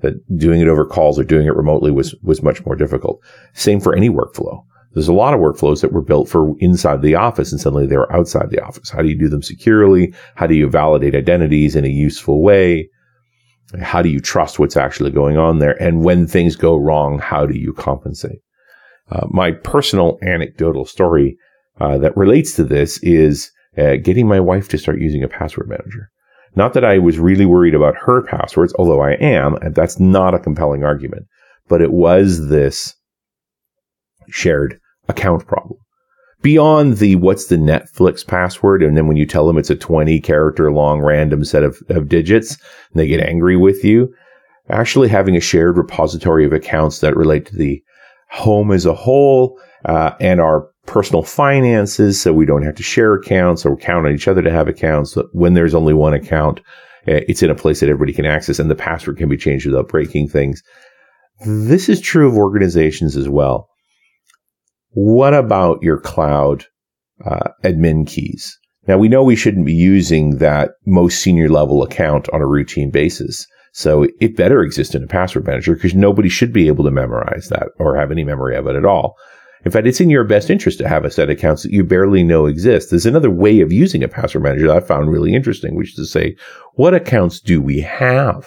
That 0.00 0.14
doing 0.36 0.60
it 0.60 0.68
over 0.68 0.84
calls 0.84 1.18
or 1.18 1.24
doing 1.24 1.46
it 1.46 1.56
remotely 1.56 1.90
was 1.90 2.14
was 2.22 2.42
much 2.42 2.66
more 2.66 2.76
difficult. 2.76 3.22
Same 3.54 3.80
for 3.80 3.96
any 3.96 4.10
workflow. 4.10 4.62
There's 4.94 5.08
a 5.08 5.12
lot 5.12 5.34
of 5.34 5.40
workflows 5.40 5.80
that 5.80 5.92
were 5.92 6.02
built 6.02 6.28
for 6.28 6.54
inside 6.60 7.02
the 7.02 7.16
office 7.16 7.50
and 7.50 7.60
suddenly 7.60 7.86
they 7.86 7.96
were 7.96 8.12
outside 8.12 8.50
the 8.50 8.64
office. 8.64 8.90
How 8.90 9.02
do 9.02 9.08
you 9.08 9.18
do 9.18 9.28
them 9.28 9.42
securely? 9.42 10.14
How 10.36 10.46
do 10.46 10.54
you 10.54 10.70
validate 10.70 11.16
identities 11.16 11.74
in 11.74 11.84
a 11.84 11.88
useful 11.88 12.42
way? 12.42 12.88
How 13.80 14.02
do 14.02 14.08
you 14.08 14.20
trust 14.20 14.58
what's 14.58 14.76
actually 14.76 15.10
going 15.10 15.36
on 15.36 15.58
there? 15.58 15.80
And 15.82 16.04
when 16.04 16.26
things 16.26 16.54
go 16.54 16.76
wrong, 16.76 17.18
how 17.18 17.44
do 17.44 17.58
you 17.58 17.72
compensate? 17.72 18.38
Uh, 19.10 19.26
my 19.30 19.50
personal 19.50 20.18
anecdotal 20.22 20.84
story 20.84 21.36
uh, 21.80 21.98
that 21.98 22.16
relates 22.16 22.54
to 22.54 22.64
this 22.64 23.02
is 23.02 23.50
uh, 23.76 23.96
getting 23.96 24.28
my 24.28 24.38
wife 24.38 24.68
to 24.68 24.78
start 24.78 25.00
using 25.00 25.24
a 25.24 25.28
password 25.28 25.68
manager. 25.68 26.10
Not 26.54 26.72
that 26.74 26.84
I 26.84 26.98
was 26.98 27.18
really 27.18 27.46
worried 27.46 27.74
about 27.74 27.96
her 27.96 28.22
passwords, 28.22 28.72
although 28.78 29.02
I 29.02 29.14
am, 29.14 29.56
and 29.56 29.74
that's 29.74 29.98
not 29.98 30.34
a 30.34 30.38
compelling 30.38 30.84
argument, 30.84 31.26
but 31.68 31.82
it 31.82 31.92
was 31.92 32.48
this 32.48 32.94
shared 34.28 34.80
account 35.08 35.46
problem. 35.46 35.78
Beyond 36.42 36.98
the 36.98 37.16
what's 37.16 37.46
the 37.46 37.56
Netflix 37.56 38.26
password, 38.26 38.82
and 38.82 38.96
then 38.96 39.06
when 39.06 39.16
you 39.16 39.24
tell 39.24 39.46
them 39.46 39.56
it's 39.56 39.70
a 39.70 39.76
20 39.76 40.20
character 40.20 40.70
long 40.70 41.00
random 41.00 41.44
set 41.44 41.62
of, 41.62 41.82
of 41.88 42.08
digits, 42.08 42.52
and 42.52 43.00
they 43.00 43.06
get 43.06 43.26
angry 43.26 43.56
with 43.56 43.82
you, 43.82 44.14
actually 44.68 45.08
having 45.08 45.36
a 45.36 45.40
shared 45.40 45.78
repository 45.78 46.44
of 46.44 46.52
accounts 46.52 47.00
that 47.00 47.16
relate 47.16 47.46
to 47.46 47.56
the 47.56 47.82
home 48.28 48.72
as 48.72 48.84
a 48.84 48.94
whole 48.94 49.58
uh, 49.86 50.12
and 50.20 50.40
our 50.40 50.68
personal 50.86 51.22
finances, 51.22 52.20
so 52.20 52.32
we 52.32 52.44
don't 52.44 52.64
have 52.64 52.74
to 52.74 52.82
share 52.82 53.14
accounts 53.14 53.64
or 53.64 53.76
count 53.76 54.06
on 54.06 54.12
each 54.12 54.28
other 54.28 54.42
to 54.42 54.50
have 54.50 54.68
accounts. 54.68 55.16
When 55.32 55.54
there's 55.54 55.74
only 55.74 55.94
one 55.94 56.12
account, 56.12 56.60
uh, 57.08 57.24
it's 57.26 57.42
in 57.42 57.50
a 57.50 57.54
place 57.54 57.80
that 57.80 57.88
everybody 57.88 58.12
can 58.12 58.26
access, 58.26 58.58
and 58.58 58.70
the 58.70 58.74
password 58.74 59.16
can 59.16 59.30
be 59.30 59.36
changed 59.38 59.66
without 59.66 59.88
breaking 59.88 60.28
things 60.28 60.62
This 61.46 61.88
is 61.88 62.00
true 62.00 62.28
of 62.28 62.36
organizations 62.36 63.16
as 63.16 63.28
well. 63.28 63.68
What 64.94 65.34
about 65.34 65.82
your 65.82 65.98
cloud 65.98 66.64
uh, 67.24 67.50
admin 67.62 68.06
keys? 68.06 68.58
Now 68.86 68.98
we 68.98 69.08
know 69.08 69.22
we 69.22 69.36
shouldn't 69.36 69.66
be 69.66 69.74
using 69.74 70.38
that 70.38 70.72
most 70.86 71.20
senior 71.20 71.48
level 71.48 71.82
account 71.82 72.28
on 72.32 72.40
a 72.40 72.46
routine 72.46 72.90
basis. 72.90 73.46
So 73.72 74.06
it 74.20 74.36
better 74.36 74.62
exist 74.62 74.94
in 74.94 75.02
a 75.02 75.08
password 75.08 75.46
manager 75.46 75.74
because 75.74 75.94
nobody 75.94 76.28
should 76.28 76.52
be 76.52 76.68
able 76.68 76.84
to 76.84 76.92
memorize 76.92 77.48
that 77.48 77.70
or 77.78 77.96
have 77.96 78.12
any 78.12 78.22
memory 78.22 78.56
of 78.56 78.68
it 78.68 78.76
at 78.76 78.84
all. 78.84 79.16
In 79.64 79.72
fact, 79.72 79.86
it's 79.86 80.00
in 80.00 80.10
your 80.10 80.24
best 80.24 80.50
interest 80.50 80.78
to 80.78 80.88
have 80.88 81.04
a 81.04 81.10
set 81.10 81.30
of 81.30 81.36
accounts 81.36 81.62
that 81.62 81.72
you 81.72 81.82
barely 81.82 82.22
know 82.22 82.46
exist. 82.46 82.90
There's 82.90 83.06
another 83.06 83.30
way 83.30 83.60
of 83.60 83.72
using 83.72 84.04
a 84.04 84.08
password 84.08 84.44
manager 84.44 84.68
that 84.68 84.76
I 84.76 84.80
found 84.86 85.10
really 85.10 85.34
interesting, 85.34 85.74
which 85.74 85.90
is 85.90 85.94
to 85.96 86.06
say, 86.06 86.36
what 86.74 86.94
accounts 86.94 87.40
do 87.40 87.60
we 87.60 87.80
have? 87.80 88.46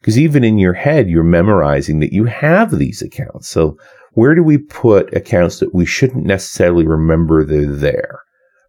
Because 0.00 0.18
even 0.18 0.42
in 0.42 0.58
your 0.58 0.72
head, 0.72 1.08
you're 1.08 1.22
memorizing 1.22 2.00
that 2.00 2.12
you 2.12 2.24
have 2.24 2.76
these 2.76 3.02
accounts. 3.02 3.48
So 3.48 3.78
where 4.12 4.34
do 4.34 4.42
we 4.42 4.58
put 4.58 5.14
accounts 5.14 5.60
that 5.60 5.74
we 5.74 5.86
shouldn't 5.86 6.26
necessarily 6.26 6.86
remember 6.86 7.44
they're 7.44 7.66
there? 7.66 8.20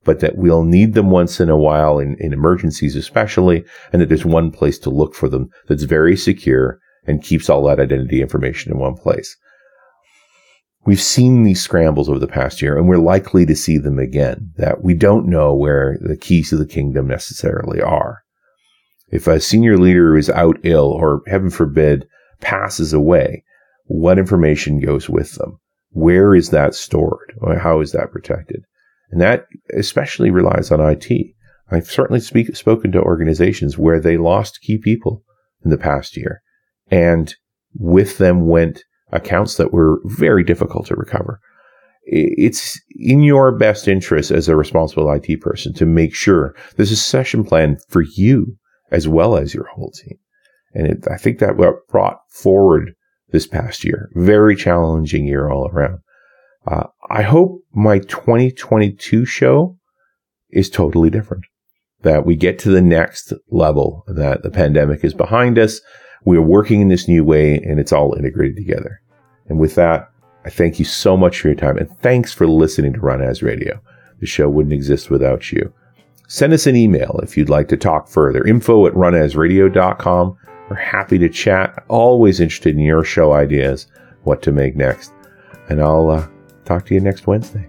but 0.04 0.19
that 0.19 0.38
we'll 0.38 0.63
need 0.63 0.93
them 0.93 1.10
once 1.10 1.39
in 1.39 1.49
a 1.49 1.58
while 1.58 1.99
in, 1.99 2.15
in 2.19 2.34
emergencies, 2.34 2.95
especially, 2.95 3.63
and 3.93 4.01
that 4.01 4.10
there's 4.10 4.25
one 4.25 4.51
place 4.51 4.80
to 4.80 4.89
look 4.89 5.13
for 5.13 5.30
them 5.30 5.49
that's 5.67 5.84
very 5.84 6.17
secure 6.17 6.80
and 7.06 7.23
keeps 7.23 7.49
all 7.49 7.63
that 7.63 7.80
identity 7.80 8.21
information 8.21 8.71
in 8.71 8.80
one 8.80 8.95
place. 8.95 9.36
We've 10.86 11.01
seen 11.01 11.43
these 11.43 11.62
scrambles 11.62 12.10
over 12.10 12.17
the 12.17 12.27
past 12.27 12.62
year 12.62 12.75
and 12.75 12.88
we're 12.88 12.97
likely 12.97 13.45
to 13.45 13.56
see 13.56 13.77
them 13.77 13.99
again, 13.99 14.51
that 14.58 14.84
we 14.84 14.95
don't 14.95 15.27
know 15.27 15.54
where 15.54 15.97
the 16.01 16.17
keys 16.17 16.49
to 16.49 16.58
the 16.58 16.65
kingdom 16.65 17.08
necessarily 17.08 17.82
are. 17.82 18.23
If 19.10 19.27
a 19.27 19.39
senior 19.39 19.77
leader 19.77 20.17
is 20.17 20.30
out 20.30 20.58
ill 20.63 20.88
or 20.88 21.21
heaven 21.27 21.51
forbid 21.51 22.08
passes 22.39 22.93
away, 22.93 23.43
what 23.91 24.17
information 24.17 24.80
goes 24.80 25.10
with 25.10 25.34
them? 25.36 25.60
Where 25.89 26.34
is 26.34 26.49
that 26.51 26.73
stored? 26.73 27.34
How 27.60 27.82
is 27.82 27.91
that 27.91 28.12
protected? 28.12 28.63
And 29.12 29.19
that 29.19 29.47
especially 29.77 30.32
relies 30.32 30.71
on 30.71 30.80
IT. 30.80 31.36
I've 31.69 31.91
certainly 31.91 32.21
speak, 32.21 32.56
spoken 32.56 32.93
to 32.93 33.01
organizations 33.01 33.77
where 33.77 33.99
they 33.99 34.17
lost 34.17 34.62
key 34.62 34.77
people 34.77 35.23
in 35.65 35.71
the 35.71 35.77
past 35.77 36.15
year 36.15 36.41
and 36.89 37.36
with 37.75 38.17
them 38.17 38.47
went 38.47 38.84
accounts 39.12 39.58
that 39.58 39.73
were 39.73 39.99
very 40.06 40.43
difficult 40.43 40.86
to 40.88 40.95
recover. 40.95 41.41
It's 42.04 42.80
in 42.95 43.21
your 43.21 43.51
best 43.51 43.88
interest 43.88 44.32
as 44.32 44.47
a 44.47 44.56
responsible 44.56 45.12
IT 45.12 45.41
person 45.41 45.73
to 45.73 45.86
make 45.86 46.15
sure 46.15 46.56
there's 46.77 46.91
a 46.91 46.97
session 46.97 47.43
plan 47.43 47.77
for 47.89 48.01
you 48.01 48.56
as 48.89 49.08
well 49.08 49.36
as 49.36 49.54
your 49.54 49.67
whole 49.67 49.91
team. 49.91 50.17
And 50.73 50.88
it, 50.88 51.08
I 51.12 51.17
think 51.17 51.39
that 51.39 51.58
what 51.58 51.88
brought 51.89 52.19
forward 52.30 52.93
this 53.32 53.48
past 53.48 53.84
year, 53.84 54.10
very 54.13 54.56
challenging 54.56 55.26
year 55.26 55.50
all 55.50 55.70
around. 55.70 56.00
Uh, 56.67 56.84
I 57.10 57.24
hope 57.24 57.63
my 57.74 58.00
2022 58.00 59.26
show 59.26 59.78
is 60.52 60.70
totally 60.70 61.10
different. 61.10 61.46
That 62.02 62.26
we 62.26 62.36
get 62.36 62.60
to 62.60 62.70
the 62.70 62.82
next 62.82 63.34
level, 63.50 64.04
that 64.08 64.44
the 64.44 64.50
pandemic 64.50 65.04
is 65.04 65.13
behind 65.13 65.60
us. 65.60 65.82
We 66.26 66.38
are 66.38 66.41
working 66.41 66.82
in 66.82 66.89
this 66.89 67.08
new 67.08 67.24
way 67.24 67.56
and 67.56 67.80
it's 67.80 67.91
all 67.91 68.15
integrated 68.15 68.58
together. 68.58 69.02
And 69.48 69.60
with 69.60 69.76
that, 69.76 70.10
I 70.46 70.50
thank 70.50 70.80
you 70.80 70.86
so 70.86 71.15
much 71.15 71.39
for 71.39 71.50
your 71.50 71.56
time 71.56 71.78
and 71.78 71.89
thanks 72.00 72.34
for 72.34 72.48
listening 72.48 72.94
to 72.94 73.00
Run 73.00 73.22
As 73.22 73.44
Radio. 73.44 73.80
The 74.20 74.26
show 74.26 74.50
wouldn't 74.50 74.74
exist 74.74 75.10
without 75.10 75.52
you. 75.52 75.74
Send 76.28 76.54
us 76.54 76.65
an 76.65 76.76
email 76.76 77.20
if 77.22 77.36
you'd 77.36 77.50
like 77.50 77.67
to 77.67 77.78
talk 77.78 78.08
further. 78.08 78.46
Info 78.46 78.88
at 78.88 78.94
runasradio.com. 78.94 80.38
We're 80.72 80.78
happy 80.78 81.18
to 81.18 81.28
chat. 81.28 81.84
Always 81.90 82.40
interested 82.40 82.78
in 82.78 82.80
your 82.80 83.04
show 83.04 83.34
ideas, 83.34 83.88
what 84.24 84.42
to 84.44 84.54
make 84.54 84.78
next. 84.78 85.12
And 85.68 85.82
I'll 85.82 86.10
uh, 86.10 86.26
talk 86.64 86.86
to 86.86 86.94
you 86.94 87.02
next 87.02 87.28
Wednesday. 87.28 87.68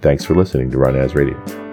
Thanks 0.00 0.24
for 0.24 0.34
listening 0.34 0.70
to 0.70 0.78
Run 0.78 0.96
As 0.96 1.14
Radio. 1.14 1.63